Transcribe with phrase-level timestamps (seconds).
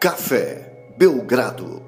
[0.00, 1.82] Café Belgrado.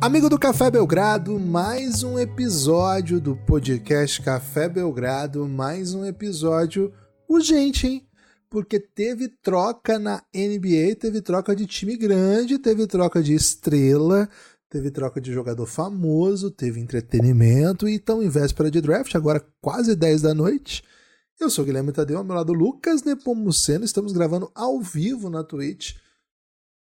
[0.00, 6.90] Amigo do Café Belgrado, mais um episódio do podcast Café Belgrado, mais um episódio
[7.28, 8.08] urgente, hein?
[8.48, 14.26] Porque teve troca na NBA, teve troca de time grande, teve troca de estrela,
[14.70, 19.94] teve troca de jogador famoso, teve entretenimento e estão em véspera de draft, agora quase
[19.94, 20.82] 10 da noite.
[21.38, 26.02] Eu sou Guilherme Tadeu, ao meu lado Lucas Nepomuceno, estamos gravando ao vivo na Twitch.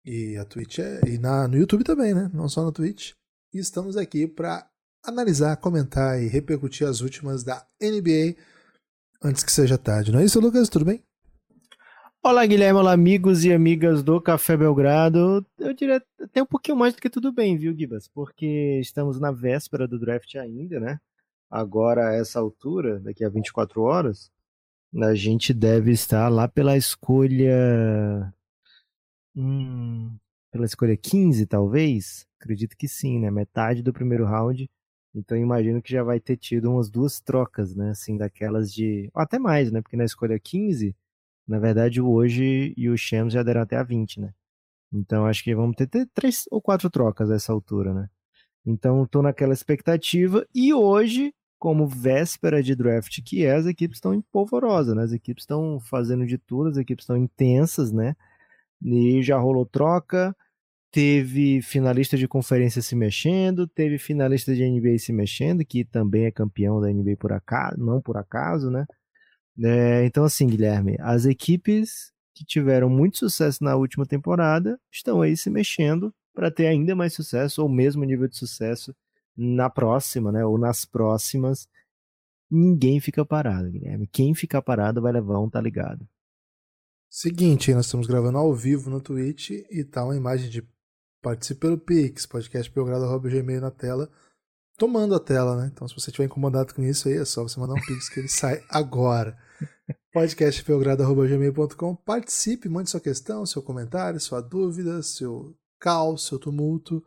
[0.06, 1.02] E a Twitch é.
[1.08, 2.30] E na, no YouTube também, né?
[2.34, 3.12] Não só na Twitch.
[3.54, 4.68] E estamos aqui para
[5.06, 8.36] analisar, comentar e repercutir as últimas da NBA
[9.24, 10.12] antes que seja tarde.
[10.12, 10.70] Não é isso, Lucas?
[10.70, 11.04] Tudo bem?
[12.22, 15.46] Olá, Guilherme, olá, amigos e amigas do Café Belgrado.
[15.60, 18.08] Eu diria até um pouquinho mais do que tudo bem, viu, Gibas?
[18.08, 21.00] Porque estamos na véspera do draft ainda, né?
[21.52, 24.32] Agora, a essa altura, daqui a 24 horas,
[25.02, 28.34] a gente deve estar lá pela escolha.
[29.36, 30.16] Hum,
[30.52, 32.26] pela escolha 15, talvez?
[32.40, 33.32] Acredito que sim, né?
[33.32, 34.70] Metade do primeiro round.
[35.16, 37.92] Então imagino que já vai ter tido umas duas trocas, né?
[37.92, 39.10] Assim, daquelas de.
[39.14, 39.82] Ou até mais, né?
[39.82, 40.96] Porque na escolha 15,
[41.48, 44.34] na verdade, o hoje e o Shams já deram até a 20, né?
[44.94, 48.10] Então acho que vamos ter, ter três ou quatro trocas a essa altura, né?
[48.66, 50.46] Então estou naquela expectativa.
[50.56, 55.04] E hoje como véspera de draft que é, as equipes estão em polvorosa, né?
[55.04, 58.16] As equipes estão fazendo de tudo, as equipes estão intensas, né?
[58.84, 60.36] E já rolou troca,
[60.92, 66.32] teve finalista de conferência se mexendo, teve finalista de NBA se mexendo, que também é
[66.32, 68.86] campeão da NBA por acaso, não por acaso, né?
[69.64, 75.38] É, então, assim, Guilherme, as equipes que tiveram muito sucesso na última temporada estão aí
[75.38, 78.96] se mexendo para ter ainda mais sucesso ou mesmo nível de sucesso
[79.36, 81.68] na próxima, né, ou nas próximas,
[82.50, 84.08] ninguém fica parado, Guilherme.
[84.08, 86.08] Quem ficar parado vai levar um, tá ligado?
[87.16, 90.68] Seguinte, nós estamos gravando ao vivo no Twitch e tá uma imagem de
[91.22, 94.10] participe pelo Pix, podcast Belgrado.gmail na tela,
[94.80, 95.70] tomando a tela, né?
[95.72, 98.20] Então, se você estiver incomodado com isso aí, é só você mandar um Pix que
[98.20, 99.38] ele sai agora.
[100.12, 107.06] podcastbelgrado.gmail.com Participe, mande sua questão, seu comentário, sua dúvida, seu caos, seu tumulto.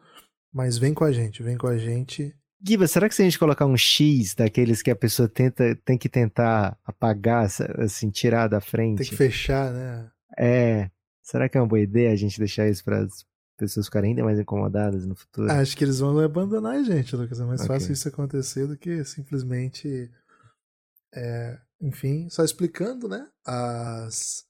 [0.53, 2.33] Mas vem com a gente, vem com a gente.
[2.61, 5.99] Giba, será que se a gente colocar um X daqueles que a pessoa tenta, tem
[5.99, 7.47] que tentar apagar,
[7.78, 8.99] assim, tirar da frente?
[8.99, 10.11] Tem que fechar, né?
[10.39, 10.91] É.
[11.22, 13.27] Será que é uma boa ideia a gente deixar isso para as
[13.59, 15.50] pessoas ficarem ainda mais incomodadas no futuro?
[15.50, 17.41] Acho que eles vão abandonar a gente, Lucas.
[17.41, 17.75] É mais okay.
[17.75, 20.11] fácil isso acontecer do que simplesmente.
[21.15, 23.27] É, enfim, só explicando, né?
[23.45, 24.45] As,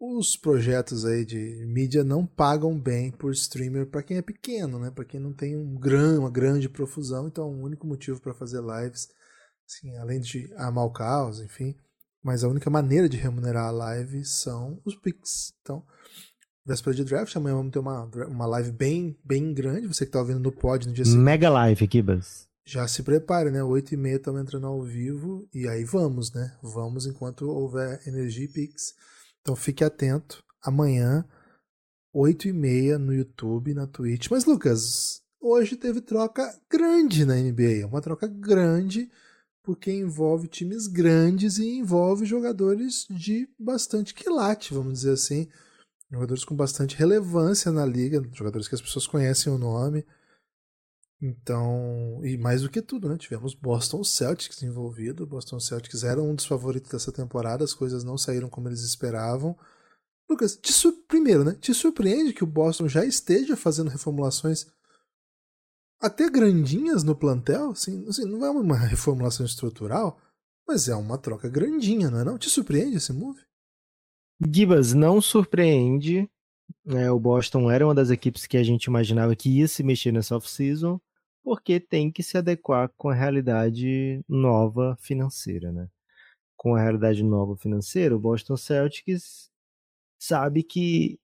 [0.00, 4.90] os projetos aí de mídia não pagam bem por streamer para quem é pequeno, né?
[4.90, 8.60] Para quem não tem um gran, uma grande profusão, então o único motivo para fazer
[8.60, 9.08] lives,
[9.66, 11.74] assim, além de amar o caos, enfim,
[12.22, 15.52] mas a única maneira de remunerar a live são os Pix.
[15.62, 15.84] Então,
[16.64, 20.20] véspera de draft, amanhã vamos ter uma, uma live bem, bem grande, você que tá
[20.20, 21.24] ouvindo no pod no dia seguinte.
[21.24, 22.46] Mega live Buzz.
[22.64, 23.64] Já se prepare, né?
[23.64, 26.54] 8 e meia estamos entrando ao vivo e aí vamos, né?
[26.62, 28.94] Vamos enquanto houver energia e Pix.
[29.40, 30.42] Então fique atento.
[30.62, 31.24] Amanhã,
[32.12, 34.28] 8 e meia no YouTube, na Twitch.
[34.30, 37.86] Mas, Lucas, hoje teve troca grande na NBA.
[37.86, 39.08] Uma troca grande
[39.62, 45.46] porque envolve times grandes e envolve jogadores de bastante quilate, vamos dizer assim.
[46.10, 50.06] Jogadores com bastante relevância na liga, jogadores que as pessoas conhecem o nome.
[51.20, 53.16] Então, e mais do que tudo, né?
[53.18, 55.26] Tivemos Boston Celtics envolvido.
[55.26, 59.56] Boston Celtics era um dos favoritos dessa temporada, as coisas não saíram como eles esperavam.
[60.30, 60.72] Lucas, te
[61.08, 61.56] primeiro, né?
[61.60, 64.66] Te surpreende que o Boston já esteja fazendo reformulações
[66.00, 67.70] até grandinhas no plantel?
[67.70, 70.20] Assim, assim, não é uma reformulação estrutural,
[70.68, 72.38] mas é uma troca grandinha, não é não?
[72.38, 73.40] Te surpreende esse move?
[74.48, 76.30] Gibas, não surpreende.
[76.86, 80.12] É, o Boston era uma das equipes que a gente imaginava que ia se mexer
[80.12, 81.00] nessa off-season
[81.42, 85.88] porque tem que se adequar com a realidade nova financeira, né?
[86.56, 89.50] Com a realidade nova financeira, o Boston Celtics
[90.18, 91.18] sabe que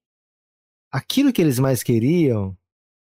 [0.90, 2.56] aquilo que eles mais queriam,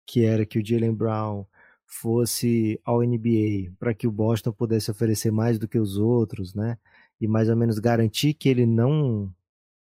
[0.05, 1.45] que era que o Jalen Brown
[1.85, 6.77] fosse ao NBA, para que o Boston pudesse oferecer mais do que os outros, né?
[7.21, 9.33] E mais ou menos garantir que ele não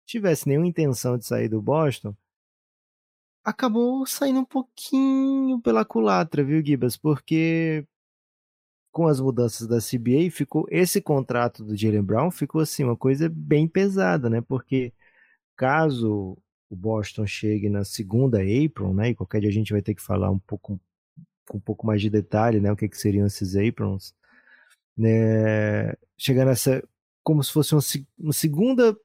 [0.07, 2.17] tivesse nenhuma intenção de sair do Boston,
[3.49, 6.97] acabou saindo um pouquinho pela culatra, viu, Gibas?
[6.97, 7.87] Porque
[8.93, 13.29] com as mudanças da CBA, ficou esse contrato do Jalen Brown ficou assim uma coisa
[13.29, 14.41] bem pesada, né?
[14.41, 14.93] Porque
[15.57, 16.37] caso
[16.71, 19.11] o Boston chegue na segunda April, né?
[19.11, 20.81] E qualquer dia a gente vai ter que falar um pouco
[21.49, 22.71] com um pouco mais de detalhe, né?
[22.73, 24.15] O que, que seriam esses aprons,
[24.97, 25.95] né?
[26.19, 26.83] Chegar nessa
[27.23, 27.83] como se fosse uma,
[28.19, 28.97] uma segunda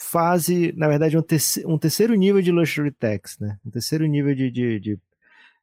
[0.00, 3.58] fase, na verdade, um, terceiro, um terceiro nível de luxury tax, né?
[3.64, 4.98] Um terceiro nível de, de, de,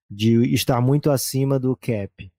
[0.09, 2.31] de estar muito acima do cap.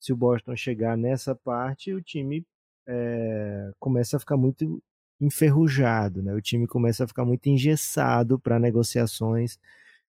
[0.00, 2.44] Se o Boston chegar nessa parte, o time
[2.86, 4.82] é, começa a ficar muito
[5.20, 6.34] enferrujado, né?
[6.34, 9.58] O time começa a ficar muito engessado para negociações,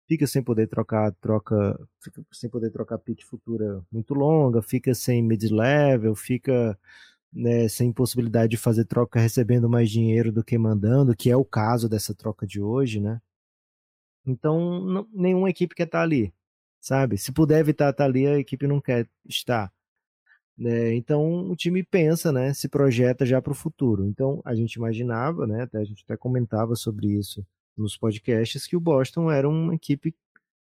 [0.08, 5.22] fica sem poder trocar troca, fica sem poder trocar pique futura muito longa, fica sem
[5.22, 6.78] mid level, fica
[7.32, 11.46] né, sem possibilidade de fazer troca recebendo mais dinheiro do que mandando, que é o
[11.46, 13.22] caso dessa troca de hoje, né?
[14.26, 16.34] Então, não, nenhuma equipe quer estar ali,
[16.82, 17.18] sabe?
[17.18, 19.72] Se puder evitar estar ali, a equipe não quer estar.
[20.58, 20.94] Né?
[20.96, 22.54] Então, o time pensa, né?
[22.54, 24.06] Se projeta já para o futuro.
[24.06, 25.64] Então, a gente imaginava, né?
[25.64, 27.46] Até a gente até comentava sobre isso
[27.78, 30.14] nos podcasts que o Boston era uma equipe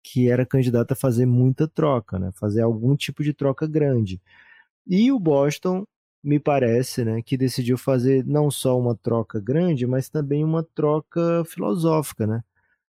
[0.03, 2.31] que era candidata a fazer muita troca, né?
[2.33, 4.21] Fazer algum tipo de troca grande.
[4.87, 5.85] E o Boston
[6.23, 11.43] me parece, né, que decidiu fazer não só uma troca grande, mas também uma troca
[11.45, 12.43] filosófica, né?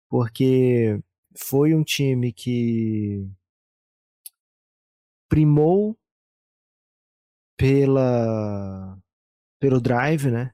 [0.09, 1.01] Porque
[1.37, 3.29] foi um time que
[5.29, 5.97] primou
[7.57, 8.99] pela
[9.59, 10.53] pelo drive, né?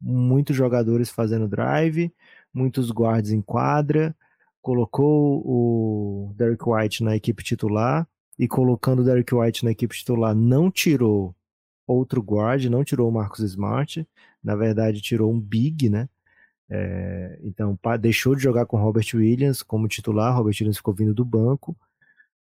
[0.00, 2.12] Muitos jogadores fazendo drive,
[2.52, 4.16] muitos guards em quadra,
[4.62, 8.08] colocou o Derek White na equipe titular
[8.38, 11.34] e colocando o Derek White na equipe titular não tirou
[11.86, 14.06] outro guard, não tirou o Marcus Smart,
[14.42, 16.08] na verdade tirou um big, né?
[16.70, 21.24] É, então deixou de jogar com Robert Williams como titular, Robert Williams ficou vindo do
[21.24, 21.76] banco.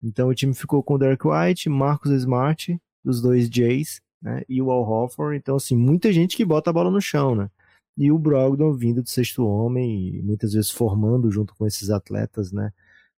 [0.02, 4.42] Então o time ficou com Derek White, Marcus Smart, os dois Jays, né?
[4.48, 5.36] E o Al Horford.
[5.36, 7.50] Então, assim, muita gente que bota a bola no chão, né?
[7.96, 12.72] E o Brogdon vindo do sexto homem muitas vezes formando junto com esses atletas, né?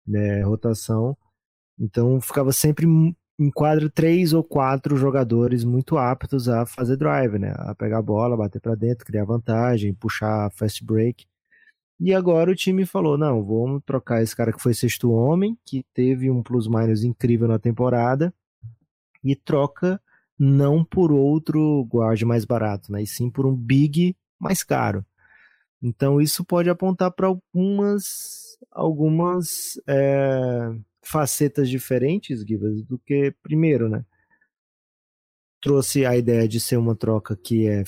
[0.05, 1.17] né rotação.
[1.79, 2.85] Então ficava sempre
[3.39, 7.53] enquadra três ou quatro jogadores muito aptos a fazer drive, né?
[7.57, 11.25] A pegar a bola, bater para dentro, criar vantagem, puxar fast break.
[11.99, 15.85] E agora o time falou: não, vamos trocar esse cara que foi sexto homem, que
[15.93, 18.33] teve um plus-minus incrível na temporada,
[19.23, 20.01] e troca
[20.39, 23.01] não por outro guard mais barato, né?
[23.01, 25.05] E sim por um big mais caro.
[25.81, 30.71] Então isso pode apontar para algumas algumas é,
[31.09, 34.05] facetas diferentes, Givas, do que primeiro, né?
[35.61, 37.83] Trouxe a ideia de ser uma troca que é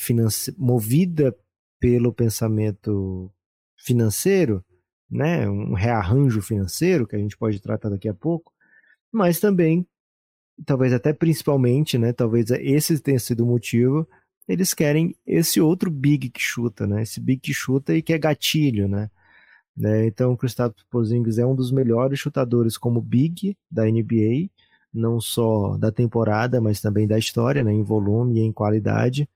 [0.57, 1.36] movida
[1.80, 3.31] pelo pensamento
[3.77, 4.63] financeiro,
[5.10, 5.50] né?
[5.50, 8.54] Um rearranjo financeiro que a gente pode tratar daqui a pouco,
[9.12, 9.86] mas também,
[10.65, 12.13] talvez até principalmente, né?
[12.13, 14.07] Talvez esse tenha sido o motivo.
[14.48, 17.04] Eles querem esse outro big que chuta, né?
[17.04, 19.12] Esse big que chuta e que é gatilho, né?
[19.79, 20.07] Né?
[20.07, 24.49] Então, o Kristaps Porzingis é um dos melhores chutadores como big da NBA,
[24.93, 27.71] não só da temporada, mas também da história, né?
[27.71, 29.29] em volume e em qualidade.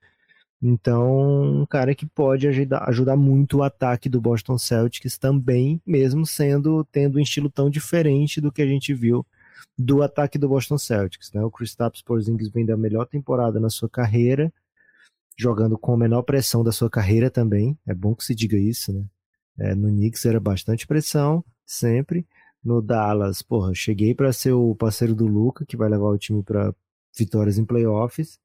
[0.62, 6.26] Então, um cara que pode ajudar, ajudar muito o ataque do Boston Celtics também, mesmo
[6.26, 9.26] sendo tendo um estilo tão diferente do que a gente viu
[9.78, 11.32] do ataque do Boston Celtics.
[11.32, 11.44] Né?
[11.44, 14.52] O Kristaps Porzingis vem da melhor temporada na sua carreira,
[15.38, 17.78] jogando com a menor pressão da sua carreira também.
[17.88, 19.06] É bom que se diga isso, né?
[19.58, 22.26] É, no Knicks era bastante pressão, sempre.
[22.64, 26.42] No Dallas, porra, cheguei para ser o parceiro do Luca, que vai levar o time
[26.42, 26.74] para
[27.18, 28.40] vitórias em playoffs.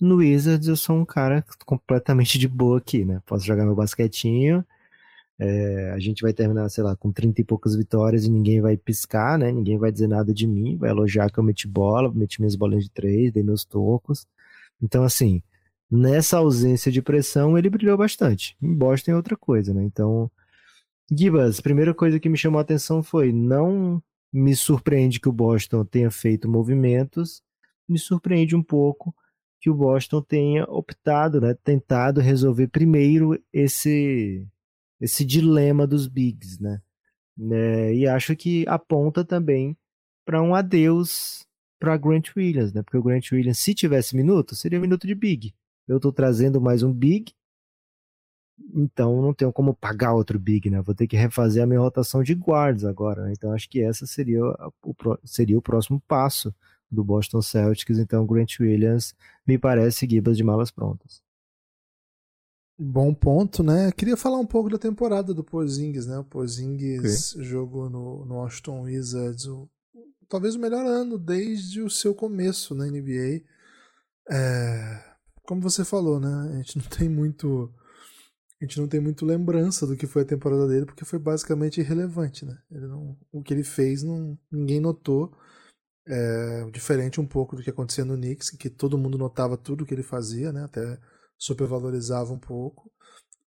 [0.00, 3.22] No Wizards eu sou um cara completamente de boa aqui, né?
[3.24, 4.64] Posso jogar meu basquetinho.
[5.38, 8.76] É, a gente vai terminar, sei lá, com 30 e poucas vitórias e ninguém vai
[8.76, 9.50] piscar, né?
[9.50, 12.84] Ninguém vai dizer nada de mim, vai elogiar que eu meti bola, meti minhas bolinhas
[12.84, 14.26] de três, dei meus tocos.
[14.80, 15.42] Então, assim,
[15.90, 18.56] nessa ausência de pressão, ele brilhou bastante.
[18.62, 19.82] Em Boston é outra coisa, né?
[19.84, 20.30] Então,
[21.10, 25.84] Gibas, primeira coisa que me chamou a atenção foi não me surpreende que o Boston
[25.84, 27.42] tenha feito movimentos,
[27.88, 29.14] me surpreende um pouco
[29.60, 34.46] que o Boston tenha optado, né, tentado resolver primeiro esse
[35.00, 36.80] esse dilema dos bigs, né?
[37.36, 39.76] né e acho que aponta também
[40.24, 41.46] para um adeus
[41.78, 42.82] para Grant Williams, né?
[42.82, 45.54] Porque o Grant Williams, se tivesse minuto, seria minuto de big.
[45.86, 47.32] Eu estou trazendo mais um big
[48.74, 50.80] então não tenho como pagar outro big, né?
[50.80, 53.24] Vou ter que refazer a minha rotação de guards agora.
[53.24, 53.32] Né?
[53.32, 56.54] Então acho que essa seria o, seria o próximo passo
[56.90, 57.98] do Boston Celtics.
[57.98, 59.14] Então Grant Williams
[59.46, 61.22] me parece Gibas de malas prontas.
[62.76, 63.92] Bom ponto, né?
[63.92, 66.18] Queria falar um pouco da temporada do Porzingis, né?
[66.18, 67.44] O Porzingis okay.
[67.44, 69.70] jogou no, no Washington Wizards o,
[70.28, 73.42] talvez o melhor ano desde o seu começo na NBA.
[74.28, 75.04] É,
[75.44, 76.50] como você falou, né?
[76.52, 77.72] A gente não tem muito
[78.60, 81.80] a gente não tem muito lembrança do que foi a temporada dele, porque foi basicamente
[81.80, 82.56] irrelevante, né?
[82.70, 85.36] Ele não, o que ele fez não, ninguém notou.
[86.06, 89.94] É, diferente um pouco do que acontecia no Knicks, que todo mundo notava tudo que
[89.94, 90.64] ele fazia, né?
[90.64, 90.98] Até
[91.38, 92.92] supervalorizava um pouco.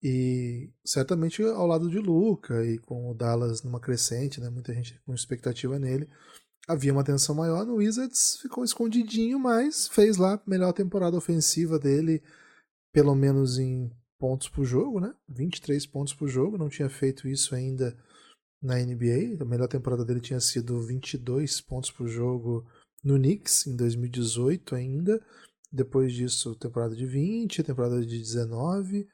[0.03, 4.51] E certamente ao lado de Luca e com o Dallas numa crescente, né?
[4.51, 6.09] Muita gente com expectativa nele.
[6.69, 11.79] Havia uma tensão maior no Wizards, ficou escondidinho, mas fez lá a melhor temporada ofensiva
[11.79, 12.23] dele,
[12.93, 15.15] pelo menos em pontos por jogo, né?
[15.29, 17.97] 23 pontos por jogo, não tinha feito isso ainda
[18.63, 19.41] na NBA.
[19.41, 22.67] A melhor temporada dele tinha sido 22 pontos por jogo
[23.03, 25.23] no Knicks em 2018 ainda.
[25.73, 29.07] Depois disso, temporada de 20, temporada de 19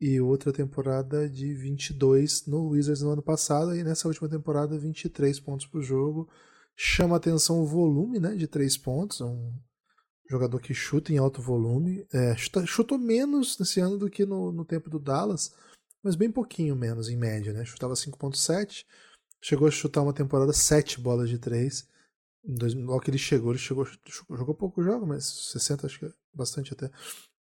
[0.00, 3.74] e outra temporada de 22 no Wizards no ano passado.
[3.74, 6.28] E nessa última temporada, 23 pontos por jogo.
[6.76, 9.20] Chama atenção o volume né, de 3 pontos.
[9.20, 9.54] É um
[10.28, 12.06] jogador que chuta em alto volume.
[12.12, 15.52] É, chuta, chutou menos nesse ano do que no, no tempo do Dallas,
[16.02, 17.52] mas bem pouquinho menos em média.
[17.52, 17.64] Né?
[17.64, 18.84] Chutava 5,7.
[19.42, 21.86] Chegou a chutar uma temporada 7 bolas de 3.
[22.76, 23.86] Logo que ele chegou, ele chegou,
[24.30, 26.90] jogou pouco jogo, mas 60 acho que é bastante até.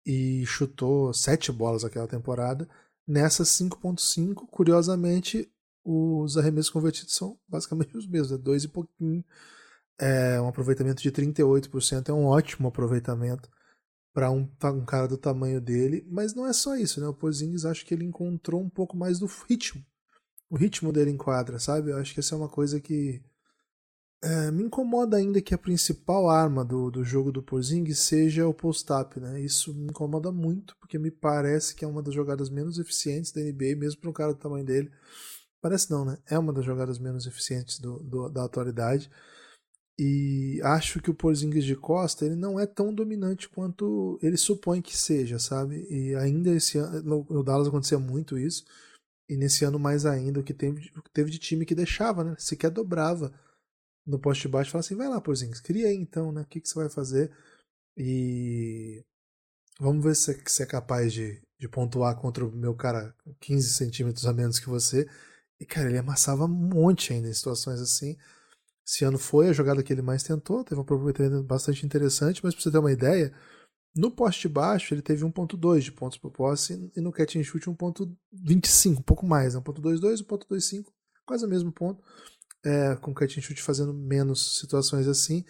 [0.05, 2.67] E chutou 7 bolas aquela temporada.
[3.07, 5.49] Nessas 5.5, curiosamente,
[5.83, 8.37] os arremessos convertidos são basicamente os mesmos, né?
[8.37, 9.23] 2 e pouquinho
[9.99, 13.49] é, um aproveitamento de 38% é um ótimo aproveitamento
[14.13, 17.07] para um, um, cara do tamanho dele, mas não é só isso, né?
[17.07, 19.85] O Porzingis acho que ele encontrou um pouco mais do ritmo.
[20.49, 21.91] O ritmo dele em quadra, sabe?
[21.91, 23.21] Eu acho que essa é uma coisa que
[24.23, 28.53] é, me incomoda ainda que a principal arma do, do jogo do Porzingis seja o
[28.53, 29.41] post-up, né?
[29.41, 33.41] Isso me incomoda muito, porque me parece que é uma das jogadas menos eficientes da
[33.41, 34.91] NBA, mesmo para um cara do tamanho dele.
[35.59, 36.17] Parece não, né?
[36.27, 39.09] É uma das jogadas menos eficientes do, do da atualidade.
[40.03, 44.81] E acho que o Porzingis de Costa ele não é tão dominante quanto ele supõe
[44.81, 45.85] que seja, sabe?
[45.91, 48.65] E ainda esse ano, no Dallas acontecia muito isso.
[49.29, 52.35] E nesse ano mais ainda, o que teve, teve de time que deixava, né?
[52.39, 53.31] Sequer dobrava
[54.03, 54.71] no poste baixo.
[54.71, 56.41] Fala assim, vai lá, Porzingis, cria aí então, né?
[56.41, 57.31] O que, que você vai fazer?
[57.95, 59.05] E
[59.79, 64.25] vamos ver se você é capaz de, de pontuar contra o meu cara 15 centímetros
[64.25, 65.07] a menos que você.
[65.59, 68.17] E, cara, ele amassava um monte ainda em situações assim.
[68.91, 72.53] Esse ano foi a jogada que ele mais tentou, teve um aproveitamento bastante interessante, mas
[72.53, 73.33] para você ter uma ideia,
[73.95, 77.65] no poste baixo ele teve 1.2 de pontos por posse e no catch and shoot
[77.69, 80.87] 1.25, um pouco mais, 1.22, 1.25,
[81.25, 82.03] quase o mesmo ponto,
[82.65, 85.45] é, com o catch and shoot fazendo menos situações assim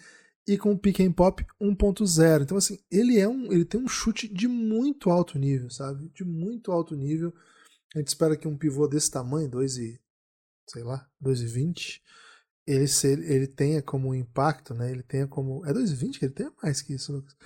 [0.46, 2.42] e com o pick and pop 1.0.
[2.42, 6.08] Então assim, ele é um, ele tem um chute de muito alto nível, sabe?
[6.14, 7.34] De muito alto nível.
[7.92, 10.00] A gente espera que um pivô desse tamanho, 2 e
[10.68, 12.00] sei lá, 2,20,
[12.66, 14.90] ele, ser, ele tenha como impacto, né?
[14.90, 15.64] Ele tenha como.
[15.66, 17.36] É 2,20 que ele tem mais que isso, Lucas.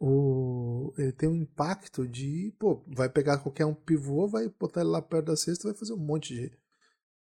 [0.00, 2.54] O, ele tem um impacto de.
[2.58, 5.92] Pô, vai pegar qualquer um pivô, vai botar ele lá perto da cesta vai fazer
[5.92, 6.52] um monte de.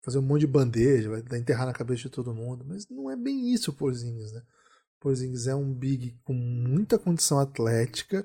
[0.02, 2.64] Fazer um monte de bandeja, vai enterrar na cabeça de todo mundo.
[2.66, 4.42] Mas não é bem isso o Porzingis, né?
[5.00, 8.24] Porzingis é um big com muita condição atlética,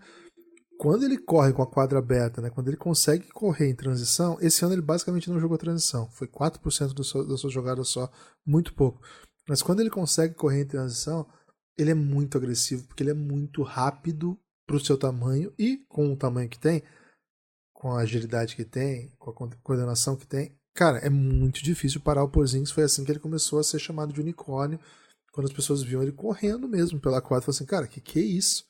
[0.80, 4.64] quando ele corre com a quadra aberta, né, quando ele consegue correr em transição, esse
[4.64, 6.10] ano ele basicamente não jogou transição.
[6.12, 8.10] Foi 4% do seu, da sua jogada só,
[8.46, 9.02] muito pouco.
[9.46, 11.28] Mas quando ele consegue correr em transição,
[11.78, 16.14] ele é muito agressivo, porque ele é muito rápido para o seu tamanho e com
[16.14, 16.82] o tamanho que tem,
[17.74, 20.56] com a agilidade que tem, com a coordenação que tem.
[20.74, 22.72] Cara, é muito difícil parar o Porzingis.
[22.72, 24.80] Foi assim que ele começou a ser chamado de unicórnio,
[25.34, 27.42] quando as pessoas viam ele correndo mesmo pela quadra.
[27.42, 28.64] Falaram assim, cara, que que é isso?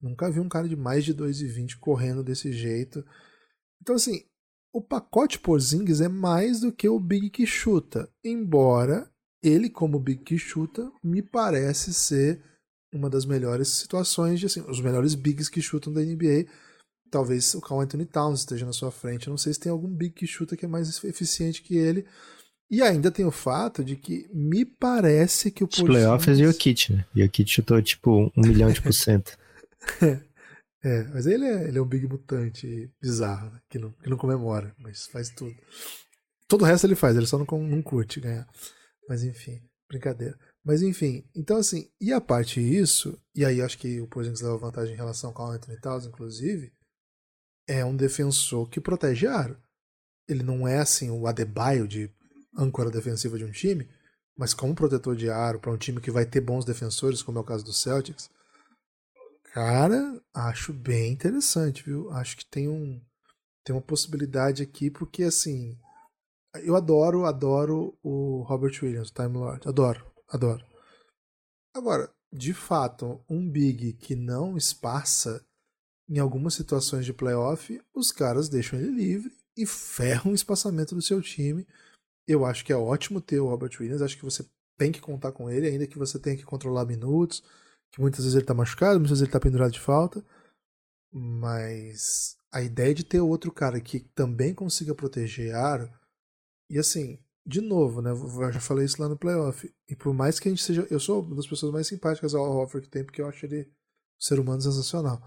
[0.00, 3.04] Nunca vi um cara de mais de 2,20 correndo desse jeito.
[3.80, 4.22] Então, assim,
[4.72, 8.08] o pacote Porzingis é mais do que o Big que chuta.
[8.24, 9.10] Embora
[9.42, 12.42] ele, como Big que chuta, me parece ser
[12.92, 16.46] uma das melhores situações, de, assim, os melhores Bigs que chutam da NBA.
[17.10, 19.26] Talvez o Carl Anthony Towns esteja na sua frente.
[19.26, 22.04] Eu não sei se tem algum Big que chuta que é mais eficiente que ele.
[22.68, 25.88] E ainda tem o fato de que me parece que o Porzingis...
[25.88, 27.06] Os playoffs e o Kit, né?
[27.14, 29.38] E o Kit chutou tipo um milhão de por cento.
[30.82, 33.60] é, mas ele é, ele é um big mutante bizarro, né?
[33.68, 35.54] que, não, que não comemora, mas faz tudo.
[36.48, 38.48] Todo o resto ele faz, ele só não, não curte ganhar.
[39.08, 40.38] Mas enfim, brincadeira.
[40.64, 44.58] Mas enfim, então assim, e a parte disso, e aí acho que o Porzingis leva
[44.58, 46.72] vantagem em relação com o Anthony Towns, inclusive,
[47.68, 49.56] é um defensor que protege aro.
[50.28, 52.10] Ele não é assim o Adebayo de
[52.56, 53.88] âncora defensiva de um time,
[54.36, 57.40] mas como protetor de aro para um time que vai ter bons defensores, como é
[57.40, 58.28] o caso do Celtics,
[59.56, 62.10] Cara, acho bem interessante, viu?
[62.10, 63.00] Acho que tem um
[63.64, 65.78] tem uma possibilidade aqui porque assim,
[66.56, 70.62] eu adoro, adoro o Robert Williams, o Time Lord, adoro, adoro.
[71.74, 75.42] Agora, de fato, um big que não espaça
[76.06, 81.00] em algumas situações de playoff, os caras deixam ele livre e ferram o espaçamento do
[81.00, 81.66] seu time.
[82.28, 84.46] Eu acho que é ótimo ter o Robert Williams, acho que você
[84.76, 87.42] tem que contar com ele, ainda que você tenha que controlar minutos
[87.96, 90.22] que muitas vezes ele está machucado, muitas vezes ele está pendurado de falta.
[91.10, 95.90] Mas a ideia de ter outro cara que também consiga proteger aro.
[96.68, 98.10] E assim, de novo, né?
[98.10, 99.72] Eu já falei isso lá no playoff.
[99.88, 100.86] E por mais que a gente seja.
[100.90, 103.62] Eu sou uma das pessoas mais simpáticas ao Hofford que tem, porque eu acho ele
[103.62, 105.18] um ser humano sensacional.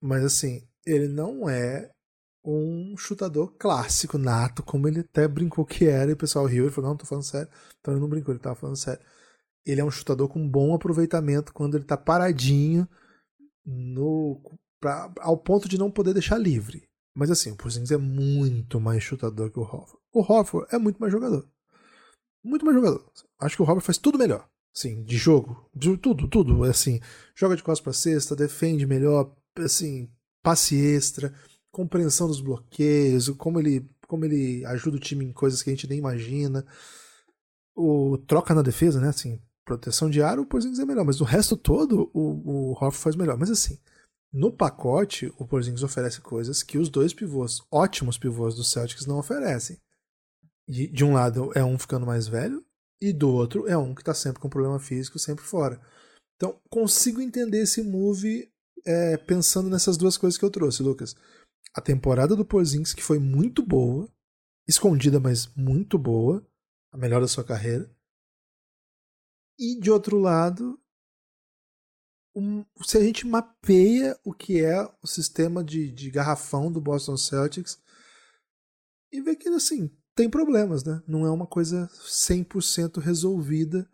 [0.00, 1.90] Mas assim, ele não é
[2.42, 6.70] um chutador clássico, nato, como ele até brincou que era, e o pessoal riu e
[6.70, 7.50] falou, não, tô falando sério.
[7.80, 9.04] Então ele não brincou, ele tava falando sério.
[9.64, 12.88] Ele é um chutador com bom aproveitamento quando ele tá paradinho
[13.64, 14.40] no
[14.80, 16.88] pra, ao ponto de não poder deixar livre.
[17.14, 19.98] Mas assim, o Porzingis é muito mais chutador que o Hofford.
[20.12, 21.48] O Hofford é muito mais jogador.
[22.42, 23.04] Muito mais jogador.
[23.38, 24.48] Acho que o Hofford faz tudo melhor.
[24.74, 26.64] Sim, de jogo, de tudo, tudo.
[26.64, 27.00] Assim,
[27.36, 30.10] joga de costas para cesta, defende melhor, assim,
[30.42, 31.32] passe extra,
[31.70, 35.86] compreensão dos bloqueios, como ele, como ele ajuda o time em coisas que a gente
[35.86, 36.66] nem imagina.
[37.74, 39.08] O troca na defesa, né?
[39.08, 39.40] Assim,
[39.76, 43.16] proteção de ar, o Porzingis é melhor, mas o resto todo o, o Hofford faz
[43.16, 43.38] melhor.
[43.38, 43.78] Mas assim,
[44.32, 49.18] no pacote, o Porzingis oferece coisas que os dois pivôs, ótimos pivôs do Celtics, não
[49.18, 49.78] oferecem.
[50.68, 52.64] De, de um lado é um ficando mais velho,
[53.00, 55.80] e do outro é um que está sempre com problema físico, sempre fora.
[56.36, 58.48] Então, consigo entender esse move
[58.84, 61.14] é, pensando nessas duas coisas que eu trouxe, Lucas.
[61.74, 64.08] A temporada do Porzingis, que foi muito boa,
[64.68, 66.46] escondida, mas muito boa,
[66.92, 67.90] a melhor da sua carreira.
[69.58, 70.78] E de outro lado,
[72.34, 77.16] um, se a gente mapeia o que é o sistema de, de garrafão do Boston
[77.16, 77.78] Celtics
[79.12, 81.02] e vê que assim tem problemas, né?
[81.06, 83.88] Não é uma coisa 100% resolvida.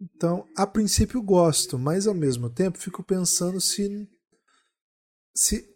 [0.00, 4.08] Então, a princípio gosto, mas ao mesmo tempo fico pensando se
[5.34, 5.68] se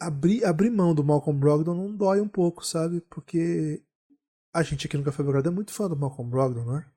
[0.00, 3.00] abrir, abrir mão do Malcolm Brogdon não dói um pouco, sabe?
[3.02, 3.82] Porque
[4.52, 6.93] a gente aqui no Café Belgrado é muito fã do Malcolm Brogdon, não é?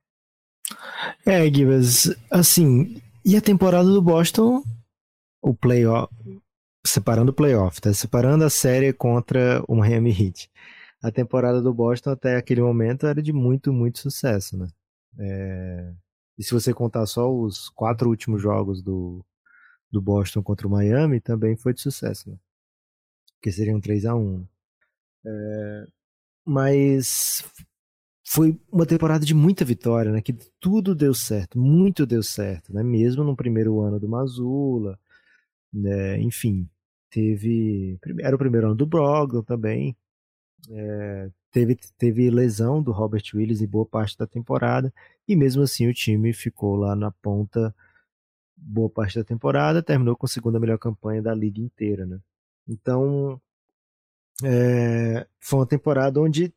[1.25, 4.63] É, Gibbs, assim, e a temporada do Boston,
[5.41, 6.13] o playoff,
[6.85, 7.93] separando o playoff, tá?
[7.93, 10.49] Separando a série contra o Miami Heat.
[11.01, 14.67] A temporada do Boston até aquele momento era de muito, muito sucesso, né?
[15.19, 15.93] É...
[16.37, 19.25] E se você contar só os quatro últimos jogos do,
[19.91, 22.37] do Boston contra o Miami, também foi de sucesso, né?
[23.35, 24.47] Porque seriam 3 a 1
[25.25, 25.85] é...
[26.45, 27.43] Mas
[28.29, 30.21] foi uma temporada de muita vitória, né?
[30.21, 32.83] Que tudo deu certo, muito deu certo, né?
[32.83, 34.99] Mesmo no primeiro ano do Mazula,
[35.73, 36.19] né?
[36.19, 36.69] Enfim,
[37.09, 39.95] teve era o primeiro ano do Brogdon também,
[40.69, 44.93] é, teve teve lesão do Robert Willis em boa parte da temporada
[45.27, 47.73] e mesmo assim o time ficou lá na ponta
[48.57, 52.19] boa parte da temporada, terminou com a segunda melhor campanha da liga inteira, né?
[52.67, 53.41] Então
[54.43, 56.53] é, foi uma temporada onde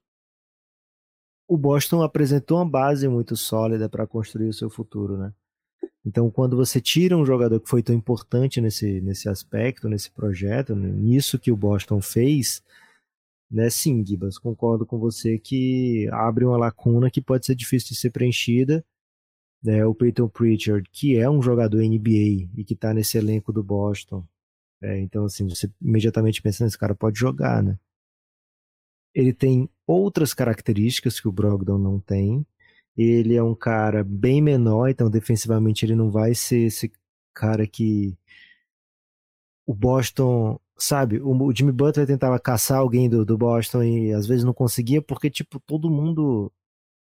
[1.51, 5.35] o Boston apresentou uma base muito sólida para construir o seu futuro, né?
[6.07, 10.77] Então, quando você tira um jogador que foi tão importante nesse, nesse aspecto, nesse projeto,
[10.77, 12.63] nisso que o Boston fez,
[13.51, 13.69] né?
[13.69, 18.11] Sim, Gibas, concordo com você que abre uma lacuna que pode ser difícil de ser
[18.11, 18.85] preenchida.
[19.61, 19.85] Né?
[19.85, 24.25] O Peyton Pritchard, que é um jogador NBA e que está nesse elenco do Boston,
[24.81, 27.77] é, então, assim, você imediatamente pensa nesse cara pode jogar, né?
[29.13, 32.47] Ele tem outras características que o Brogdon não tem.
[32.97, 36.93] Ele é um cara bem menor, então defensivamente ele não vai ser esse
[37.35, 38.17] cara que
[39.67, 44.45] o Boston, sabe, o Jimmy Butler tentava caçar alguém do, do Boston e às vezes
[44.45, 46.53] não conseguia porque tipo todo mundo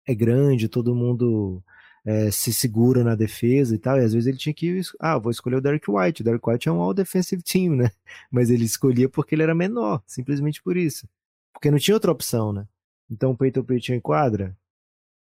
[0.07, 1.63] é grande, todo mundo
[2.05, 5.31] é, se segura na defesa e tal, e às vezes ele tinha que, ah, vou
[5.31, 7.91] escolher o Derek White, o Derek White é um all defensive team, né,
[8.31, 11.07] mas ele escolhia porque ele era menor, simplesmente por isso.
[11.53, 12.67] Porque não tinha outra opção, né?
[13.11, 14.57] Então o Peyton Pritchard enquadra.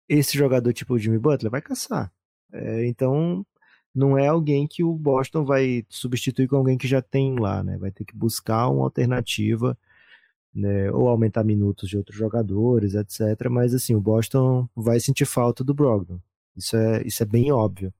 [0.09, 2.11] Esse jogador tipo o Jimmy Butler vai caçar.
[2.51, 3.45] É, então
[3.93, 7.77] não é alguém que o Boston vai substituir com alguém que já tem lá, né?
[7.77, 9.77] Vai ter que buscar uma alternativa,
[10.53, 10.91] né?
[10.91, 13.49] Ou aumentar minutos de outros jogadores, etc.
[13.49, 16.19] Mas assim, o Boston vai sentir falta do Brogdon.
[16.55, 17.93] Isso é, isso é bem óbvio.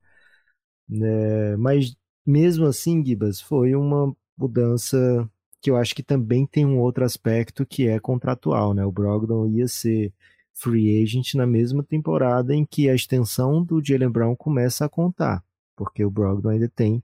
[0.89, 1.55] Né?
[1.57, 1.95] Mas
[2.25, 5.29] mesmo assim, Gibas, foi uma mudança
[5.65, 8.85] que eu acho que também tem um outro aspecto que é contratual, né?
[8.85, 10.13] O Brogdon ia ser
[10.53, 15.43] free agent na mesma temporada em que a extensão do Jalen Brown começa a contar,
[15.75, 17.03] porque o Brogdon ainda tem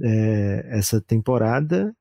[0.00, 1.94] é, essa temporada,